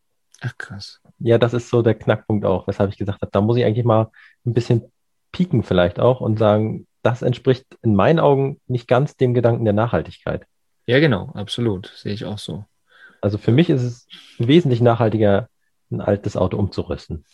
Ach 0.41 0.57
krass. 0.57 1.01
Ja, 1.19 1.37
das 1.37 1.53
ist 1.53 1.69
so 1.69 1.81
der 1.81 1.95
Knackpunkt 1.95 2.45
auch, 2.45 2.67
weshalb 2.67 2.91
ich 2.91 2.97
gesagt 2.97 3.21
habe, 3.21 3.31
da 3.31 3.41
muss 3.41 3.57
ich 3.57 3.65
eigentlich 3.65 3.85
mal 3.85 4.11
ein 4.45 4.53
bisschen 4.53 4.91
pieken 5.31 5.63
vielleicht 5.63 5.99
auch 5.99 6.21
und 6.21 6.37
sagen, 6.37 6.87
das 7.01 7.21
entspricht 7.21 7.65
in 7.81 7.95
meinen 7.95 8.19
Augen 8.19 8.59
nicht 8.67 8.87
ganz 8.87 9.15
dem 9.15 9.33
Gedanken 9.33 9.65
der 9.65 9.73
Nachhaltigkeit. 9.73 10.45
Ja, 10.87 10.99
genau, 10.99 11.31
absolut. 11.33 11.91
Sehe 11.95 12.13
ich 12.13 12.25
auch 12.25 12.37
so. 12.37 12.65
Also 13.21 13.37
für 13.37 13.51
mich 13.51 13.69
ist 13.69 13.81
es 13.81 14.07
wesentlich 14.37 14.81
nachhaltiger, 14.81 15.49
ein 15.95 16.01
altes 16.01 16.37
Auto 16.37 16.57
umzurüsten. 16.57 17.25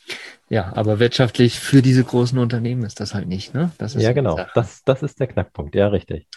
Ja, 0.49 0.71
aber 0.75 0.99
wirtschaftlich 0.99 1.59
für 1.59 1.81
diese 1.81 2.03
großen 2.03 2.37
Unternehmen 2.37 2.83
ist 2.83 2.99
das 2.99 3.13
halt 3.13 3.27
nicht, 3.27 3.53
ne? 3.53 3.71
Ja, 3.95 4.13
genau. 4.13 4.39
Das, 4.55 4.83
das 4.83 5.03
ist 5.03 5.19
der 5.19 5.27
Knackpunkt. 5.27 5.75
Ja, 5.75 5.87
richtig. 5.87 6.27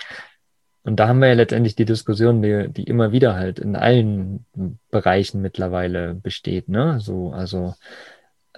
Und 0.82 0.96
da 0.96 1.08
haben 1.08 1.20
wir 1.20 1.28
ja 1.28 1.34
letztendlich 1.34 1.76
die 1.76 1.86
Diskussion, 1.86 2.42
die, 2.42 2.68
die 2.68 2.84
immer 2.84 3.10
wieder 3.10 3.34
halt 3.34 3.58
in 3.58 3.74
allen 3.74 4.44
Bereichen 4.90 5.40
mittlerweile 5.40 6.14
besteht, 6.14 6.68
ne? 6.68 7.00
So, 7.00 7.32
also 7.32 7.74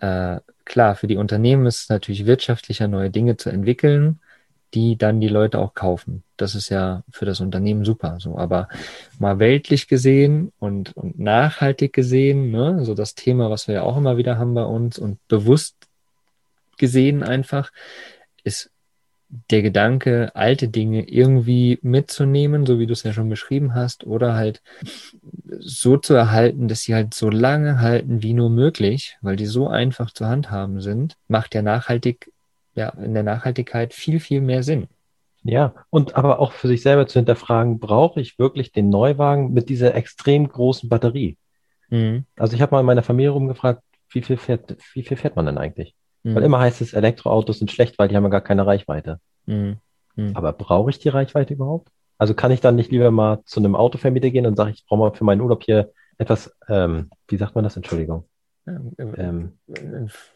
äh, 0.01 0.41
klar, 0.65 0.97
für 0.97 1.07
die 1.07 1.17
Unternehmen 1.17 1.67
ist 1.67 1.83
es 1.83 1.89
natürlich 1.89 2.27
wirtschaftlicher, 2.27 2.89
neue 2.89 3.11
Dinge 3.11 3.37
zu 3.37 3.51
entwickeln 3.51 4.21
die 4.75 4.97
dann 4.97 5.21
die 5.21 5.29
Leute 5.29 5.59
auch 5.59 5.75
kaufen. 5.75 6.23
Das 6.37 6.55
ist 6.55 6.69
ja 6.69 7.03
für 7.11 7.25
das 7.25 7.41
Unternehmen 7.41 7.85
super. 7.85 8.17
So, 8.19 8.37
aber 8.37 8.69
mal 9.19 9.39
weltlich 9.39 9.89
gesehen 9.89 10.53
und, 10.59 10.97
und 10.97 11.19
nachhaltig 11.19 11.93
gesehen, 11.93 12.51
ne, 12.51 12.85
so 12.85 12.95
das 12.95 13.15
Thema, 13.15 13.51
was 13.51 13.69
wir 13.69 13.77
ja 13.77 13.83
auch 13.83 13.97
immer 13.97 14.17
wieder 14.17 14.39
haben 14.39 14.55
bei 14.55 14.65
uns 14.65 14.99
und 14.99 15.19
bewusst 15.29 15.77
gesehen 16.77 17.23
einfach, 17.23 17.73
ist 18.45 18.71
der 19.51 19.63
Gedanke, 19.63 20.31
alte 20.35 20.69
Dinge 20.69 21.09
irgendwie 21.09 21.79
mitzunehmen, 21.83 22.65
so 22.65 22.79
wie 22.79 22.87
du 22.87 22.93
es 22.93 23.03
ja 23.03 23.13
schon 23.13 23.29
beschrieben 23.29 23.75
hast, 23.75 24.07
oder 24.07 24.35
halt 24.35 24.63
so 25.59 25.97
zu 25.97 26.15
erhalten, 26.15 26.69
dass 26.69 26.83
sie 26.83 26.95
halt 26.95 27.13
so 27.13 27.29
lange 27.29 27.81
halten 27.81 28.23
wie 28.23 28.35
nur 28.35 28.51
möglich, 28.51 29.19
weil 29.23 29.37
die 29.37 29.47
so 29.47 29.69
einfach 29.69 30.13
zu 30.13 30.27
handhaben 30.27 30.81
sind, 30.81 31.17
macht 31.29 31.55
ja 31.55 31.63
nachhaltig 31.63 32.31
ja, 32.77 32.91
in 32.91 33.15
der 33.15 33.23
Nachhaltigkeit 33.23 33.93
viel, 33.93 34.21
viel 34.21 34.41
mehr 34.41 34.63
Sinn. 34.63 34.87
Ja, 35.43 35.75
und 35.91 36.17
aber 36.17 36.41
auch 36.41 36.53
für 36.53 36.69
sich 36.69 36.83
selber 36.83 37.07
zu 37.07 37.19
hinterfragen, 37.19 37.79
brauche 37.79 38.21
ich 38.21 38.39
wirklich 38.39 38.73
den 38.73 38.89
Neuwagen 38.89 39.53
mit 39.53 39.69
dieser 39.69 39.95
extrem 39.95 40.49
großen 40.49 40.89
Batterie? 40.89 41.37
Mhm. 41.89 42.25
Also 42.37 42.55
ich 42.55 42.63
habe 42.63 42.75
mal 42.75 42.81
in 42.81 42.87
meiner 42.87 43.05
Familie 43.05 43.31
rumgefragt, 43.31 43.83
wie 44.11 44.23
viel 44.23 44.37
fährt, 44.37 44.77
wie 44.95 45.03
viel 45.03 45.17
fährt 45.17 45.37
man 45.37 45.47
denn 45.47 45.59
eigentlich? 45.59 45.95
Mhm. 46.25 46.35
Weil 46.35 46.43
immer 46.43 46.59
heißt 46.59 46.81
es, 46.81 46.93
Elektroautos 46.93 47.61
sind 47.61 47.71
schlecht, 47.71 47.99
weil 47.99 48.09
die 48.09 48.17
haben 48.17 48.25
ja 48.25 48.31
gar 48.31 48.41
keine 48.41 48.67
Reichweite. 48.67 49.21
Mhm. 49.47 49.77
mhm. 50.17 50.33
Aber 50.35 50.53
brauche 50.53 50.91
ich 50.91 50.99
die 50.99 51.09
Reichweite 51.11 51.55
überhaupt? 51.55 51.89
Also 52.19 52.35
kann 52.35 52.51
ich 52.51 52.61
dann 52.61 52.77
nicht 52.77 52.91
lieber 52.91 53.11
mal 53.11 53.43
zu 53.45 53.61
einem 53.61 53.77
Autovermieter 53.77 54.31
gehen 54.31 54.47
und 54.47 54.57
sage, 54.57 54.71
ich 54.73 54.85
brauche 54.87 54.99
mal 54.99 55.15
für 55.15 55.25
meinen 55.25 55.43
Urlaub 55.43 55.63
hier 55.63 55.93
etwas, 56.19 56.57
ähm, 56.69 57.11
wie 57.29 57.37
sagt 57.37 57.55
man 57.55 57.65
das, 57.65 57.77
Entschuldigung? 57.77 58.25
Ähm, 58.67 59.53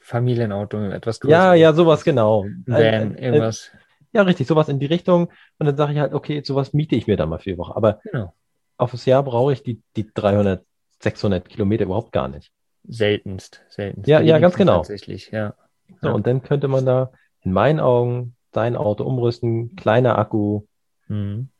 Familienauto, 0.00 0.78
etwas 0.90 1.20
größer. 1.20 1.32
Ja, 1.32 1.54
ja, 1.54 1.72
sowas 1.72 2.04
genau. 2.04 2.44
Van, 2.66 3.16
irgendwas. 3.16 3.70
Ja, 4.12 4.22
richtig, 4.22 4.46
sowas 4.46 4.68
in 4.68 4.78
die 4.78 4.86
Richtung. 4.86 5.28
Und 5.58 5.66
dann 5.66 5.76
sage 5.76 5.92
ich 5.92 5.98
halt, 5.98 6.14
okay, 6.14 6.42
sowas 6.44 6.72
miete 6.72 6.96
ich 6.96 7.06
mir 7.06 7.16
dann 7.16 7.28
mal 7.28 7.38
für 7.38 7.50
die 7.50 7.58
Woche. 7.58 7.76
Aber 7.76 8.00
genau. 8.04 8.32
auf 8.76 8.92
das 8.92 9.04
Jahr 9.06 9.22
brauche 9.22 9.52
ich 9.52 9.62
die, 9.62 9.82
die 9.96 10.10
300, 10.12 10.64
600 11.00 11.48
Kilometer 11.48 11.84
überhaupt 11.84 12.12
gar 12.12 12.28
nicht. 12.28 12.52
Seltenst, 12.84 13.62
seltenst. 13.68 14.08
Ja, 14.08 14.20
ja, 14.20 14.38
ganz 14.38 14.56
genau. 14.56 14.78
Tatsächlich, 14.78 15.30
ja. 15.30 15.54
So, 16.00 16.08
ja. 16.08 16.14
und 16.14 16.26
dann 16.26 16.42
könnte 16.42 16.68
man 16.68 16.86
da 16.86 17.12
in 17.42 17.52
meinen 17.52 17.80
Augen 17.80 18.36
sein 18.52 18.76
Auto 18.76 19.04
umrüsten, 19.04 19.76
kleiner 19.76 20.18
Akku, 20.18 20.62
mhm. 21.08 21.50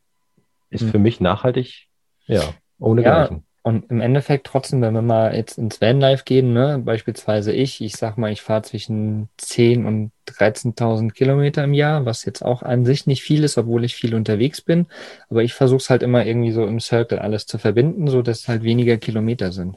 ist 0.70 0.82
mhm. 0.82 0.90
für 0.90 0.98
mich 0.98 1.20
nachhaltig, 1.20 1.88
ja, 2.26 2.42
ohne 2.78 3.02
ja, 3.02 3.26
Gleichen. 3.26 3.44
Und 3.62 3.90
im 3.90 4.00
Endeffekt 4.00 4.46
trotzdem, 4.46 4.80
wenn 4.80 4.94
wir 4.94 5.02
mal 5.02 5.34
jetzt 5.34 5.58
ins 5.58 5.82
Vanlife 5.82 6.24
gehen, 6.24 6.54
ne, 6.54 6.80
beispielsweise 6.82 7.52
ich, 7.52 7.82
ich 7.82 7.94
sag 7.94 8.16
mal, 8.16 8.32
ich 8.32 8.40
fahre 8.40 8.62
zwischen 8.62 9.28
10 9.36 9.84
und 9.84 10.12
13.000 10.26 11.12
Kilometer 11.12 11.64
im 11.64 11.74
Jahr, 11.74 12.06
was 12.06 12.24
jetzt 12.24 12.42
auch 12.42 12.62
an 12.62 12.86
sich 12.86 13.06
nicht 13.06 13.22
viel 13.22 13.44
ist, 13.44 13.58
obwohl 13.58 13.84
ich 13.84 13.94
viel 13.94 14.14
unterwegs 14.14 14.62
bin. 14.62 14.86
Aber 15.28 15.42
ich 15.42 15.52
versuche 15.52 15.78
es 15.78 15.90
halt 15.90 16.02
immer 16.02 16.24
irgendwie 16.24 16.52
so 16.52 16.64
im 16.66 16.80
Circle 16.80 17.18
alles 17.18 17.44
zu 17.44 17.58
verbinden, 17.58 18.08
so 18.08 18.22
dass 18.22 18.48
halt 18.48 18.62
weniger 18.62 18.96
Kilometer 18.96 19.52
sind. 19.52 19.76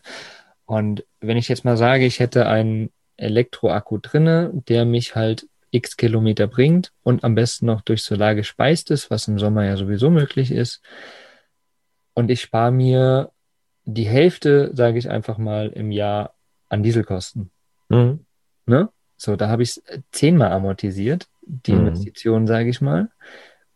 Und 0.66 1.04
wenn 1.20 1.38
ich 1.38 1.50
jetzt 1.50 1.66
mal 1.66 1.76
sage, 1.76 2.06
ich 2.06 2.20
hätte 2.22 2.48
einen 2.48 2.90
Elektroakku 3.18 3.98
drinne, 3.98 4.52
der 4.54 4.86
mich 4.86 5.16
halt 5.16 5.48
x 5.72 5.98
Kilometer 5.98 6.48
bringt 6.48 6.94
und 7.04 7.26
am 7.26 7.36
besten 7.36 7.66
noch 7.66 7.82
durch 7.82 8.04
Solar 8.04 8.36
gespeist 8.36 8.92
ist, 8.92 9.12
was 9.12 9.28
im 9.28 9.40
Sommer 9.40 9.66
ja 9.66 9.76
sowieso 9.76 10.10
möglich 10.10 10.52
ist. 10.52 10.82
Und 12.14 12.32
ich 12.32 12.42
spare 12.42 12.72
mir 12.72 13.33
die 13.86 14.06
Hälfte, 14.08 14.72
sage 14.74 14.98
ich 14.98 15.10
einfach 15.10 15.38
mal, 15.38 15.70
im 15.70 15.92
Jahr 15.92 16.34
an 16.70 16.84
Dieselkosten. 16.84 17.52
Mhm. 17.90 18.26
Ne? 18.66 18.90
So, 19.18 19.36
da 19.36 19.50
habe 19.50 19.64
ich 19.64 19.70
es 19.70 19.84
zehnmal 20.12 20.52
amortisiert, 20.52 21.28
die 21.42 21.74
mhm. 21.74 21.88
Investition, 21.88 22.48
sage 22.48 22.70
ich 22.70 22.82
mal. 22.82 23.10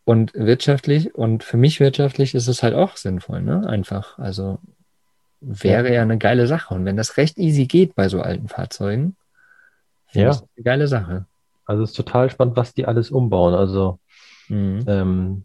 Und 0.04 0.34
wirtschaftlich 0.34 1.16
und 1.16 1.44
für 1.44 1.58
mich 1.58 1.80
wirtschaftlich 1.80 2.34
ist 2.34 2.48
es 2.48 2.64
halt 2.64 2.74
auch 2.74 2.96
sinnvoll, 2.96 3.42
ne? 3.42 3.68
Einfach. 3.68 4.18
Also 4.18 4.60
wäre 5.42 5.90
ja. 5.90 5.96
ja 5.96 6.02
eine 6.02 6.18
geile 6.18 6.48
Sache. 6.48 6.74
Und 6.74 6.86
wenn 6.86 6.96
das 6.96 7.18
recht 7.18 7.38
easy 7.38 7.66
geht 7.66 7.94
bei 7.94 8.08
so 8.08 8.22
alten 8.22 8.48
Fahrzeugen, 8.48 9.18
ja. 10.14 10.30
ist 10.30 10.46
eine 10.56 10.64
geile 10.64 10.88
Sache. 10.88 11.26
Also 11.66 11.84
es 11.84 11.90
ist 11.90 11.98
total 11.98 12.30
spannend, 12.30 12.56
was 12.56 12.74
die 12.74 12.86
alles 12.86 13.12
umbauen. 13.12 13.54
Also 13.54 14.00
mhm. 14.48 14.86
ähm, 14.88 15.44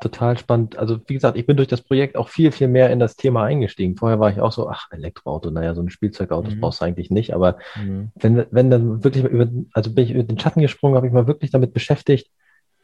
total 0.00 0.38
spannend. 0.38 0.78
Also 0.78 0.98
wie 1.06 1.14
gesagt, 1.14 1.36
ich 1.36 1.46
bin 1.46 1.56
durch 1.56 1.68
das 1.68 1.82
Projekt 1.82 2.16
auch 2.16 2.28
viel, 2.28 2.52
viel 2.52 2.68
mehr 2.68 2.90
in 2.90 2.98
das 2.98 3.16
Thema 3.16 3.44
eingestiegen. 3.44 3.96
Vorher 3.96 4.20
war 4.20 4.30
ich 4.30 4.40
auch 4.40 4.52
so, 4.52 4.68
ach, 4.68 4.88
Elektroauto, 4.90 5.50
naja, 5.50 5.74
so 5.74 5.82
ein 5.82 5.90
Spielzeugauto 5.90 6.50
mhm. 6.50 6.60
brauchst 6.60 6.80
du 6.80 6.84
eigentlich 6.84 7.10
nicht. 7.10 7.34
Aber 7.34 7.58
mhm. 7.76 8.10
wenn, 8.14 8.46
wenn 8.50 8.70
dann 8.70 9.04
wirklich 9.04 9.24
über, 9.24 9.48
also 9.72 9.92
bin 9.92 10.04
ich 10.04 10.10
über 10.12 10.22
den 10.22 10.38
Schatten 10.38 10.60
gesprungen, 10.60 10.96
habe 10.96 11.06
ich 11.06 11.12
mal 11.12 11.26
wirklich 11.26 11.50
damit 11.50 11.72
beschäftigt, 11.72 12.30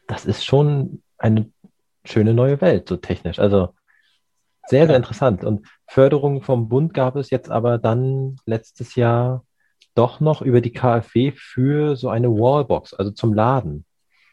das 0.07 0.25
ist 0.25 0.45
schon 0.45 1.01
eine 1.17 1.49
schöne 2.05 2.33
neue 2.33 2.59
Welt, 2.61 2.89
so 2.89 2.97
technisch. 2.97 3.39
Also 3.39 3.69
sehr, 4.67 4.87
sehr 4.87 4.95
interessant. 4.95 5.43
Und 5.43 5.65
Förderung 5.87 6.41
vom 6.41 6.69
Bund 6.69 6.93
gab 6.93 7.15
es 7.15 7.29
jetzt 7.29 7.49
aber 7.49 7.77
dann 7.77 8.37
letztes 8.45 8.95
Jahr 8.95 9.45
doch 9.95 10.19
noch 10.19 10.41
über 10.41 10.61
die 10.61 10.73
KfW 10.73 11.31
für 11.35 11.95
so 11.95 12.09
eine 12.09 12.29
Wallbox, 12.29 12.93
also 12.93 13.11
zum 13.11 13.33
Laden 13.33 13.85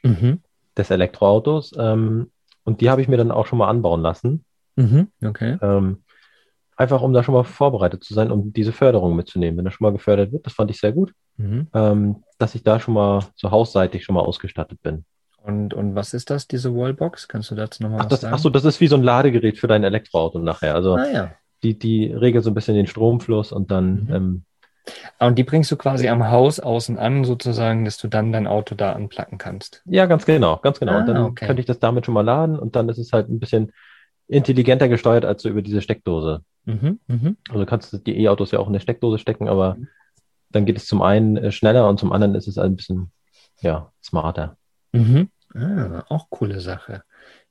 mhm. 0.03 0.41
des 0.77 0.91
Elektroautos. 0.91 1.73
Ähm, 1.79 2.31
und 2.65 2.81
die 2.81 2.91
habe 2.91 3.03
ich 3.03 3.09
mir 3.09 3.17
dann 3.17 3.31
auch 3.31 3.47
schon 3.47 3.59
mal 3.59 3.69
anbauen 3.69 4.03
lassen. 4.03 4.45
Mhm, 4.77 5.09
okay. 5.25 5.59
Ähm, 5.63 6.03
einfach 6.77 7.03
um 7.03 7.13
da 7.13 7.23
schon 7.23 7.35
mal 7.35 7.45
vorbereitet 7.45 8.03
zu 8.03 8.15
sein, 8.15 8.31
um 8.31 8.53
diese 8.53 8.73
Förderung 8.73 9.15
mitzunehmen. 9.15 9.59
Wenn 9.59 9.67
das 9.67 9.75
schon 9.75 9.85
mal 9.85 9.93
gefördert 9.93 10.33
wird, 10.33 10.47
das 10.47 10.55
fand 10.55 10.71
ich 10.71 10.81
sehr 10.81 10.93
gut, 10.93 11.13
mhm. 11.37 11.69
ähm, 11.75 12.25
dass 12.39 12.55
ich 12.55 12.63
da 12.63 12.81
schon 12.81 12.95
mal 12.95 13.25
so 13.37 13.51
hausseitig 13.51 14.05
schon 14.05 14.15
mal 14.15 14.23
ausgestattet 14.23 14.81
bin. 14.83 15.05
Und, 15.43 15.75
und 15.75 15.95
was 15.95 16.15
ist 16.15 16.31
das, 16.31 16.47
diese 16.49 16.75
Wallbox? 16.75 17.29
Kannst 17.29 17.51
du 17.51 17.55
dazu 17.55 17.83
nochmal 17.83 18.01
was 18.01 18.09
das, 18.09 18.21
sagen? 18.23 18.35
Ach 18.35 18.39
so, 18.39 18.51
das 18.51 18.65
ist 18.65 18.81
wie 18.81 18.87
so 18.87 18.97
ein 18.97 19.03
Ladegerät 19.03 19.59
für 19.59 19.69
dein 19.69 19.85
Elektroauto 19.85 20.39
nachher. 20.39 20.75
Also 20.75 20.95
ah, 20.95 21.11
ja. 21.11 21.33
die, 21.63 21.79
die 21.79 22.07
regelt 22.07 22.45
so 22.45 22.51
ein 22.51 22.55
bisschen 22.55 22.75
den 22.75 22.87
Stromfluss 22.87 23.53
und 23.53 23.71
dann 23.71 24.05
mhm. 24.05 24.15
ähm, 24.15 24.45
und 25.19 25.39
die 25.39 25.45
bringst 25.45 25.71
du 25.71 25.77
quasi 25.77 26.09
am 26.09 26.31
Haus 26.31 26.61
außen 26.61 26.99
an, 26.99 27.25
sozusagen, 27.25 27.85
dass 27.85 27.99
du 27.99 28.09
dann 28.09 28.33
dein 28.33 28.47
Auto 28.47 28.75
da 28.75 28.93
anplacken 28.93 29.39
kannst. 29.39 29.83
Ja, 29.85 30.07
ganz 30.07 30.27
genau, 30.27 30.57
ganz 30.59 30.81
genau. 30.81 30.93
Ah, 30.93 30.99
und 31.01 31.07
dann 31.07 31.17
okay. 31.19 31.47
könnte 31.47 31.61
ich 31.61 31.67
das 31.67 31.79
damit 31.79 32.07
schon 32.07 32.15
mal 32.15 32.25
laden 32.25 32.59
und 32.59 32.77
dann 32.77 32.89
ist 32.89 32.99
es 32.99 33.13
halt 33.13 33.29
ein 33.29 33.41
bisschen 33.41 33.73
intelligenter 34.29 34.89
gesteuert 34.89 35.25
als 35.25 35.43
so 35.43 35.49
über 35.49 35.63
diese 35.63 35.83
Steckdose. 35.83 36.43
Mhm, 36.65 37.01
mh. 37.07 37.35
Also 37.51 37.67
kannst 37.67 37.93
du 37.93 37.99
die 37.99 38.23
E-Autos 38.23 38.53
ja 38.53 38.59
auch 38.59 38.67
in 38.67 38.73
der 38.73 38.81
Steckdose 38.81 39.19
stecken, 39.19 39.49
aber 39.49 39.75
mhm. 39.75 39.89
dann 40.51 40.67
geht 40.67 40.77
es 40.77 40.87
zum 40.87 41.03
einen 41.03 41.37
äh, 41.37 41.53
schneller 41.53 41.89
und 41.89 41.99
zum 41.99 42.13
anderen 42.13 42.35
ist 42.35 42.47
es 42.47 42.59
ein 42.59 42.77
bisschen 42.77 43.11
ja, 43.61 43.93
smarter. 44.03 44.57
Mhm. 44.93 45.31
Ah, 45.55 46.05
auch 46.09 46.31
coole 46.31 46.61
Sache. 46.61 47.03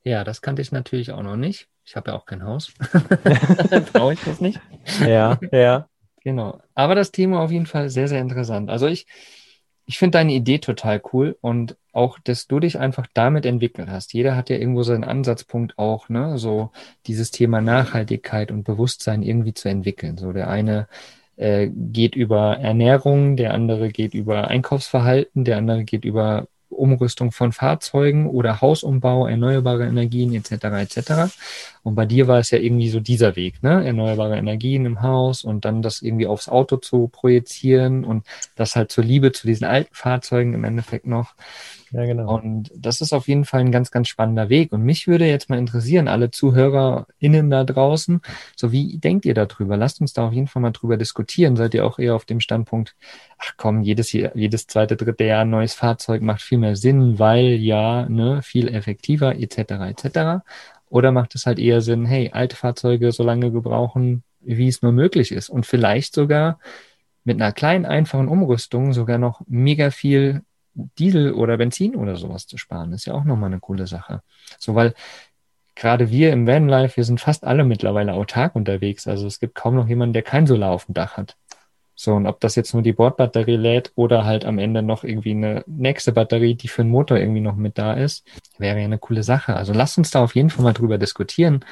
Ja, 0.02 0.24
das 0.24 0.40
kannte 0.40 0.62
ich 0.62 0.72
natürlich 0.72 1.12
auch 1.12 1.22
noch 1.22 1.36
nicht. 1.36 1.68
Ich 1.84 1.96
habe 1.96 2.10
ja 2.10 2.16
auch 2.16 2.24
kein 2.24 2.44
Haus. 2.44 2.72
Brauche 3.92 4.14
ich 4.14 4.24
das 4.24 4.40
nicht. 4.40 4.60
Ja, 5.06 5.38
ja. 5.52 5.86
Genau. 6.22 6.60
Aber 6.74 6.94
das 6.94 7.12
Thema 7.12 7.40
auf 7.40 7.50
jeden 7.50 7.66
Fall 7.66 7.88
sehr, 7.90 8.08
sehr 8.08 8.20
interessant. 8.20 8.70
Also 8.70 8.86
ich, 8.86 9.06
ich 9.86 9.98
finde 9.98 10.18
deine 10.18 10.32
Idee 10.32 10.58
total 10.58 11.00
cool 11.12 11.36
und 11.40 11.76
auch, 11.92 12.18
dass 12.22 12.46
du 12.46 12.60
dich 12.60 12.78
einfach 12.78 13.06
damit 13.14 13.46
entwickelt 13.46 13.88
hast. 13.88 14.12
Jeder 14.12 14.36
hat 14.36 14.50
ja 14.50 14.56
irgendwo 14.56 14.82
seinen 14.82 15.04
Ansatzpunkt 15.04 15.78
auch, 15.78 16.08
ne, 16.08 16.38
so 16.38 16.70
dieses 17.06 17.30
Thema 17.30 17.60
Nachhaltigkeit 17.60 18.52
und 18.52 18.64
Bewusstsein 18.64 19.22
irgendwie 19.22 19.54
zu 19.54 19.68
entwickeln. 19.68 20.18
So 20.18 20.32
der 20.32 20.48
eine 20.48 20.88
äh, 21.36 21.68
geht 21.68 22.14
über 22.14 22.58
Ernährung, 22.58 23.36
der 23.36 23.54
andere 23.54 23.88
geht 23.88 24.14
über 24.14 24.48
Einkaufsverhalten, 24.48 25.44
der 25.44 25.56
andere 25.56 25.84
geht 25.84 26.04
über 26.04 26.46
Umrüstung 26.68 27.32
von 27.32 27.52
Fahrzeugen 27.52 28.28
oder 28.28 28.60
Hausumbau, 28.60 29.26
erneuerbare 29.26 29.86
Energien 29.86 30.32
etc. 30.34 30.52
etc. 30.80 31.34
Und 31.82 31.94
bei 31.94 32.06
dir 32.06 32.28
war 32.28 32.38
es 32.38 32.50
ja 32.50 32.58
irgendwie 32.58 32.90
so 32.90 33.00
dieser 33.00 33.36
Weg, 33.36 33.62
ne? 33.62 33.84
Erneuerbare 33.84 34.36
Energien 34.36 34.84
im 34.84 35.02
Haus 35.02 35.44
und 35.44 35.64
dann 35.64 35.82
das 35.82 36.02
irgendwie 36.02 36.26
aufs 36.26 36.48
Auto 36.48 36.76
zu 36.76 37.08
projizieren 37.08 38.04
und 38.04 38.26
das 38.56 38.76
halt 38.76 38.92
zur 38.92 39.04
Liebe 39.04 39.32
zu 39.32 39.46
diesen 39.46 39.64
alten 39.64 39.94
Fahrzeugen 39.94 40.54
im 40.54 40.64
Endeffekt 40.64 41.06
noch. 41.06 41.34
Ja, 41.92 42.04
genau. 42.04 42.36
Und 42.36 42.70
das 42.76 43.00
ist 43.00 43.12
auf 43.12 43.26
jeden 43.26 43.44
Fall 43.44 43.60
ein 43.60 43.72
ganz, 43.72 43.90
ganz 43.90 44.06
spannender 44.08 44.48
Weg. 44.48 44.72
Und 44.72 44.82
mich 44.82 45.08
würde 45.08 45.26
jetzt 45.26 45.50
mal 45.50 45.58
interessieren, 45.58 46.06
alle 46.06 46.30
ZuhörerInnen 46.30 47.50
da 47.50 47.64
draußen, 47.64 48.20
so 48.54 48.70
wie 48.70 48.98
denkt 48.98 49.24
ihr 49.24 49.34
darüber? 49.34 49.76
Lasst 49.76 50.00
uns 50.00 50.12
da 50.12 50.28
auf 50.28 50.32
jeden 50.32 50.46
Fall 50.46 50.62
mal 50.62 50.70
drüber 50.70 50.96
diskutieren. 50.96 51.56
Seid 51.56 51.74
ihr 51.74 51.84
auch 51.84 51.98
eher 51.98 52.14
auf 52.14 52.26
dem 52.26 52.38
Standpunkt, 52.38 52.94
ach 53.38 53.54
komm, 53.56 53.82
jedes, 53.82 54.12
jedes 54.12 54.66
zweite, 54.68 54.96
dritte 54.96 55.24
Jahr 55.24 55.42
ein 55.42 55.50
neues 55.50 55.74
Fahrzeug 55.74 56.22
macht 56.22 56.42
viel 56.42 56.58
mehr 56.58 56.76
Sinn, 56.76 57.18
weil 57.18 57.54
ja, 57.54 58.08
ne, 58.08 58.40
viel 58.42 58.68
effektiver, 58.68 59.34
etc., 59.36 59.58
etc. 59.90 60.44
Oder 60.90 61.12
macht 61.12 61.34
es 61.34 61.46
halt 61.46 61.58
eher 61.58 61.80
Sinn, 61.80 62.04
hey, 62.04 62.30
alte 62.32 62.56
Fahrzeuge 62.56 63.12
so 63.12 63.22
lange 63.22 63.50
gebrauchen, 63.50 64.24
wie 64.40 64.68
es 64.68 64.82
nur 64.82 64.92
möglich 64.92 65.32
ist 65.32 65.48
und 65.48 65.64
vielleicht 65.64 66.14
sogar 66.14 66.58
mit 67.24 67.40
einer 67.40 67.52
kleinen, 67.52 67.86
einfachen 67.86 68.28
Umrüstung 68.28 68.92
sogar 68.92 69.18
noch 69.18 69.40
mega 69.46 69.90
viel 69.90 70.42
Diesel 70.74 71.32
oder 71.32 71.56
Benzin 71.56 71.94
oder 71.96 72.16
sowas 72.16 72.46
zu 72.46 72.56
sparen. 72.56 72.92
ist 72.92 73.06
ja 73.06 73.14
auch 73.14 73.24
nochmal 73.24 73.50
eine 73.50 73.60
coole 73.60 73.86
Sache. 73.86 74.22
So, 74.58 74.74
weil 74.74 74.94
gerade 75.74 76.10
wir 76.10 76.32
im 76.32 76.46
Vanlife, 76.46 76.96
wir 76.96 77.04
sind 77.04 77.20
fast 77.20 77.44
alle 77.44 77.64
mittlerweile 77.64 78.14
autark 78.14 78.56
unterwegs. 78.56 79.06
Also 79.06 79.26
es 79.26 79.40
gibt 79.40 79.54
kaum 79.54 79.74
noch 79.76 79.88
jemanden, 79.88 80.12
der 80.12 80.22
kein 80.22 80.46
Solar 80.46 80.70
auf 80.70 80.86
dem 80.86 80.94
Dach 80.94 81.16
hat. 81.16 81.36
So, 82.02 82.14
und 82.14 82.26
ob 82.26 82.40
das 82.40 82.54
jetzt 82.54 82.72
nur 82.72 82.82
die 82.82 82.94
Bordbatterie 82.94 83.56
lädt 83.56 83.92
oder 83.94 84.24
halt 84.24 84.46
am 84.46 84.58
Ende 84.58 84.80
noch 84.80 85.04
irgendwie 85.04 85.32
eine 85.32 85.62
nächste 85.66 86.12
Batterie, 86.12 86.54
die 86.54 86.68
für 86.68 86.80
den 86.80 86.90
Motor 86.90 87.18
irgendwie 87.18 87.42
noch 87.42 87.56
mit 87.56 87.76
da 87.76 87.92
ist, 87.92 88.26
wäre 88.56 88.78
ja 88.78 88.86
eine 88.86 88.96
coole 88.96 89.22
Sache. 89.22 89.54
Also 89.54 89.74
lasst 89.74 89.98
uns 89.98 90.10
da 90.10 90.24
auf 90.24 90.34
jeden 90.34 90.48
Fall 90.48 90.64
mal 90.64 90.72
drüber 90.72 90.96
diskutieren. 90.96 91.62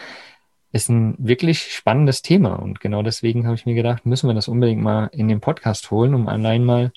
Ist 0.71 0.91
ein 0.91 1.15
wirklich 1.17 1.73
spannendes 1.73 2.21
Thema 2.21 2.57
und 2.57 2.79
genau 2.79 3.03
deswegen 3.03 3.47
habe 3.47 3.55
ich 3.55 3.65
mir 3.65 3.75
gedacht, 3.75 4.05
müssen 4.05 4.29
wir 4.29 4.35
das 4.35 4.49
unbedingt 4.49 4.83
mal 4.83 5.09
in 5.13 5.29
den 5.29 5.41
Podcast 5.41 5.91
holen, 5.91 6.15
um 6.15 6.29
allein 6.29 6.63
mal 6.63 6.93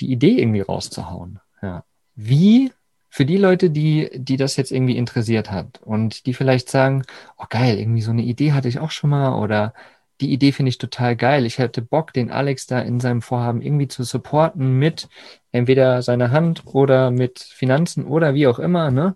die 0.00 0.10
Idee 0.10 0.40
irgendwie 0.40 0.62
rauszuhauen. 0.62 1.38
Ja. 1.62 1.84
Wie 2.16 2.72
für 3.08 3.24
die 3.24 3.36
Leute, 3.36 3.70
die, 3.70 4.10
die 4.12 4.36
das 4.36 4.56
jetzt 4.56 4.72
irgendwie 4.72 4.96
interessiert 4.96 5.52
hat 5.52 5.80
und 5.84 6.26
die 6.26 6.34
vielleicht 6.34 6.70
sagen, 6.70 7.04
oh 7.36 7.46
geil, 7.48 7.78
irgendwie 7.78 8.02
so 8.02 8.10
eine 8.10 8.22
Idee 8.22 8.50
hatte 8.50 8.66
ich 8.66 8.80
auch 8.80 8.90
schon 8.90 9.10
mal 9.10 9.40
oder 9.40 9.74
die 10.20 10.32
Idee 10.32 10.52
finde 10.52 10.70
ich 10.70 10.78
total 10.78 11.16
geil. 11.16 11.46
Ich 11.46 11.58
hätte 11.58 11.82
Bock, 11.82 12.12
den 12.12 12.30
Alex 12.30 12.66
da 12.66 12.80
in 12.80 13.00
seinem 13.00 13.22
Vorhaben 13.22 13.62
irgendwie 13.62 13.88
zu 13.88 14.02
supporten 14.02 14.78
mit 14.78 15.08
entweder 15.52 16.02
seiner 16.02 16.30
Hand 16.30 16.62
oder 16.66 17.10
mit 17.10 17.38
Finanzen 17.38 18.04
oder 18.04 18.34
wie 18.34 18.46
auch 18.46 18.58
immer. 18.58 18.90
Ne? 18.90 19.14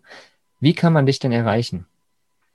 Wie 0.61 0.75
kann 0.75 0.93
man 0.93 1.07
dich 1.07 1.19
denn 1.19 1.33
erreichen? 1.33 1.87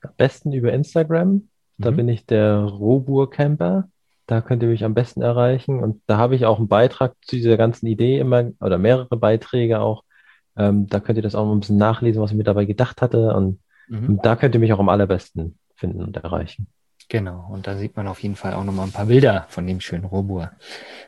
Am 0.01 0.11
besten 0.15 0.53
über 0.53 0.71
Instagram. 0.71 1.49
Da 1.77 1.91
mhm. 1.91 1.95
bin 1.97 2.09
ich 2.09 2.25
der 2.25 2.59
Robur 2.59 3.29
Camper. 3.29 3.89
Da 4.27 4.41
könnt 4.41 4.63
ihr 4.63 4.69
mich 4.69 4.83
am 4.83 4.93
besten 4.93 5.21
erreichen. 5.21 5.79
Und 5.81 6.01
da 6.07 6.17
habe 6.17 6.35
ich 6.35 6.45
auch 6.45 6.57
einen 6.57 6.67
Beitrag 6.67 7.15
zu 7.21 7.35
dieser 7.35 7.57
ganzen 7.57 7.87
Idee 7.87 8.19
immer 8.19 8.51
oder 8.61 8.77
mehrere 8.77 9.17
Beiträge 9.17 9.79
auch. 9.79 10.03
Ähm, 10.55 10.87
da 10.87 10.99
könnt 10.99 11.17
ihr 11.17 11.23
das 11.23 11.35
auch 11.35 11.51
ein 11.51 11.59
bisschen 11.59 11.77
nachlesen, 11.77 12.21
was 12.21 12.31
ich 12.31 12.37
mir 12.37 12.43
dabei 12.43 12.65
gedacht 12.65 13.01
hatte. 13.01 13.33
Und, 13.33 13.59
mhm. 13.87 14.09
und 14.09 14.25
da 14.25 14.35
könnt 14.35 14.55
ihr 14.55 14.59
mich 14.59 14.73
auch 14.73 14.79
am 14.79 14.89
allerbesten 14.89 15.57
finden 15.75 16.01
und 16.01 16.17
erreichen. 16.17 16.67
Genau, 17.09 17.47
und 17.49 17.67
da 17.67 17.77
sieht 17.77 17.95
man 17.95 18.07
auf 18.07 18.21
jeden 18.21 18.35
Fall 18.35 18.53
auch 18.53 18.65
nochmal 18.65 18.87
ein 18.87 18.91
paar 18.91 19.05
Bilder 19.05 19.45
von 19.49 19.65
dem 19.65 19.79
schönen 19.79 20.03
Robur. 20.03 20.51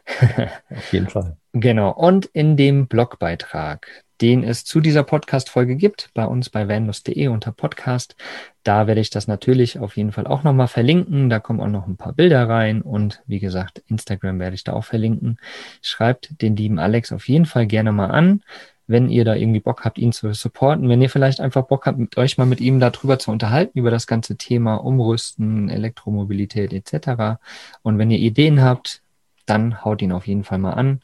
auf 0.69 0.93
jeden 0.93 1.09
Fall. 1.09 1.35
Genau, 1.51 1.91
und 1.91 2.25
in 2.27 2.55
dem 2.55 2.87
Blogbeitrag, 2.87 4.05
den 4.21 4.43
es 4.43 4.63
zu 4.63 4.79
dieser 4.79 5.03
Podcast-Folge 5.03 5.75
gibt, 5.75 6.09
bei 6.13 6.25
uns 6.25 6.49
bei 6.49 6.69
vanlust.de 6.69 7.27
unter 7.27 7.51
Podcast, 7.51 8.15
da 8.63 8.87
werde 8.87 9.01
ich 9.01 9.09
das 9.09 9.27
natürlich 9.27 9.79
auf 9.79 9.97
jeden 9.97 10.13
Fall 10.13 10.25
auch 10.25 10.43
nochmal 10.43 10.67
verlinken. 10.69 11.29
Da 11.29 11.39
kommen 11.39 11.59
auch 11.59 11.67
noch 11.67 11.87
ein 11.87 11.97
paar 11.97 12.13
Bilder 12.13 12.47
rein 12.47 12.81
und 12.81 13.21
wie 13.27 13.39
gesagt, 13.39 13.83
Instagram 13.87 14.39
werde 14.39 14.55
ich 14.55 14.63
da 14.63 14.73
auch 14.73 14.85
verlinken. 14.85 15.37
Schreibt 15.81 16.41
den 16.41 16.55
lieben 16.55 16.79
Alex 16.79 17.11
auf 17.11 17.27
jeden 17.27 17.45
Fall 17.45 17.67
gerne 17.67 17.91
mal 17.91 18.11
an 18.11 18.41
wenn 18.89 19.09
ihr 19.09 19.23
da 19.23 19.35
irgendwie 19.35 19.59
Bock 19.59 19.85
habt, 19.85 19.99
ihn 19.99 20.11
zu 20.11 20.33
supporten, 20.33 20.89
wenn 20.89 21.01
ihr 21.01 21.11
vielleicht 21.11 21.41
einfach 21.41 21.67
Bock 21.67 21.85
habt, 21.85 21.99
mit 21.99 22.17
euch 22.17 22.39
mal 22.39 22.45
mit 22.45 22.59
ihm 22.59 22.79
darüber 22.79 23.19
zu 23.19 23.29
unterhalten, 23.29 23.77
über 23.77 23.91
das 23.91 24.07
ganze 24.07 24.35
Thema 24.35 24.75
Umrüsten, 24.75 25.69
Elektromobilität 25.69 26.73
etc. 26.73 27.39
Und 27.83 27.99
wenn 27.99 28.09
ihr 28.09 28.17
Ideen 28.17 28.63
habt, 28.63 29.03
dann 29.45 29.85
haut 29.85 30.01
ihn 30.01 30.11
auf 30.11 30.25
jeden 30.25 30.43
Fall 30.43 30.57
mal 30.57 30.73
an. 30.73 31.01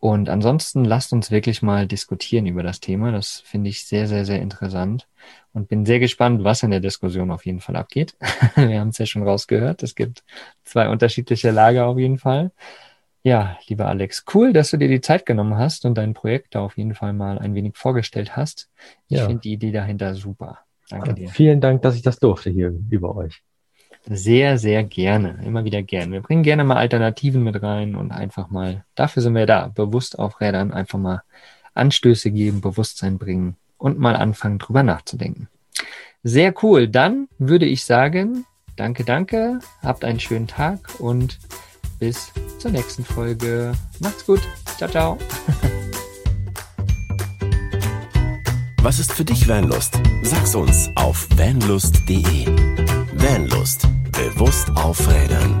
Und 0.00 0.30
ansonsten 0.30 0.86
lasst 0.86 1.12
uns 1.12 1.30
wirklich 1.30 1.60
mal 1.60 1.86
diskutieren 1.86 2.46
über 2.46 2.62
das 2.62 2.80
Thema. 2.80 3.12
Das 3.12 3.42
finde 3.44 3.68
ich 3.68 3.84
sehr, 3.84 4.06
sehr, 4.06 4.24
sehr 4.24 4.40
interessant 4.40 5.06
und 5.52 5.68
bin 5.68 5.84
sehr 5.84 5.98
gespannt, 5.98 6.44
was 6.44 6.62
in 6.62 6.70
der 6.70 6.80
Diskussion 6.80 7.30
auf 7.30 7.44
jeden 7.44 7.60
Fall 7.60 7.76
abgeht. 7.76 8.16
Wir 8.54 8.80
haben 8.80 8.88
es 8.88 8.98
ja 8.98 9.06
schon 9.06 9.22
rausgehört. 9.22 9.82
Es 9.82 9.94
gibt 9.94 10.24
zwei 10.64 10.88
unterschiedliche 10.88 11.50
Lager 11.50 11.86
auf 11.86 11.98
jeden 11.98 12.18
Fall. 12.18 12.52
Ja, 13.22 13.58
lieber 13.66 13.86
Alex, 13.86 14.24
cool, 14.34 14.52
dass 14.52 14.70
du 14.70 14.76
dir 14.76 14.88
die 14.88 15.00
Zeit 15.00 15.26
genommen 15.26 15.56
hast 15.56 15.84
und 15.84 15.96
dein 15.96 16.14
Projekt 16.14 16.54
da 16.54 16.60
auf 16.60 16.76
jeden 16.76 16.94
Fall 16.94 17.12
mal 17.12 17.38
ein 17.38 17.54
wenig 17.54 17.76
vorgestellt 17.76 18.36
hast. 18.36 18.68
Ich 19.08 19.18
ja. 19.18 19.26
finde 19.26 19.40
die 19.40 19.52
Idee 19.52 19.72
dahinter 19.72 20.14
super. 20.14 20.60
Danke 20.88 21.14
dir. 21.14 21.28
Vielen 21.28 21.60
Dank, 21.60 21.82
dass 21.82 21.96
ich 21.96 22.02
das 22.02 22.18
durfte 22.18 22.50
hier 22.50 22.72
über 22.90 23.14
euch. 23.16 23.42
Sehr, 24.06 24.56
sehr 24.56 24.84
gerne. 24.84 25.38
Immer 25.44 25.64
wieder 25.64 25.82
gerne. 25.82 26.12
Wir 26.12 26.22
bringen 26.22 26.42
gerne 26.42 26.64
mal 26.64 26.76
Alternativen 26.76 27.42
mit 27.42 27.62
rein 27.62 27.94
und 27.94 28.10
einfach 28.10 28.48
mal, 28.48 28.84
dafür 28.94 29.22
sind 29.22 29.34
wir 29.34 29.44
da, 29.44 29.68
bewusst 29.68 30.18
auf 30.18 30.40
Rädern, 30.40 30.72
einfach 30.72 30.98
mal 30.98 31.22
Anstöße 31.74 32.30
geben, 32.30 32.60
Bewusstsein 32.60 33.18
bringen 33.18 33.56
und 33.76 33.98
mal 33.98 34.16
anfangen, 34.16 34.58
drüber 34.58 34.82
nachzudenken. 34.82 35.48
Sehr 36.22 36.54
cool. 36.62 36.88
Dann 36.88 37.28
würde 37.38 37.66
ich 37.66 37.84
sagen, 37.84 38.46
danke, 38.76 39.04
danke, 39.04 39.58
habt 39.82 40.04
einen 40.04 40.20
schönen 40.20 40.46
Tag 40.46 41.00
und 41.00 41.38
bis 41.98 42.32
zur 42.58 42.70
nächsten 42.70 43.04
Folge. 43.04 43.72
Macht's 44.00 44.24
gut. 44.24 44.40
Ciao, 44.76 44.90
ciao. 44.90 45.18
Was 48.82 48.98
ist 48.98 49.12
für 49.12 49.24
dich 49.24 49.48
Vanlust? 49.48 50.00
Sag's 50.22 50.54
uns 50.54 50.90
auf 50.94 51.26
vanlust.de. 51.36 52.46
Vanlust. 53.14 53.88
Bewusst 54.12 54.70
aufrädern. 54.76 55.58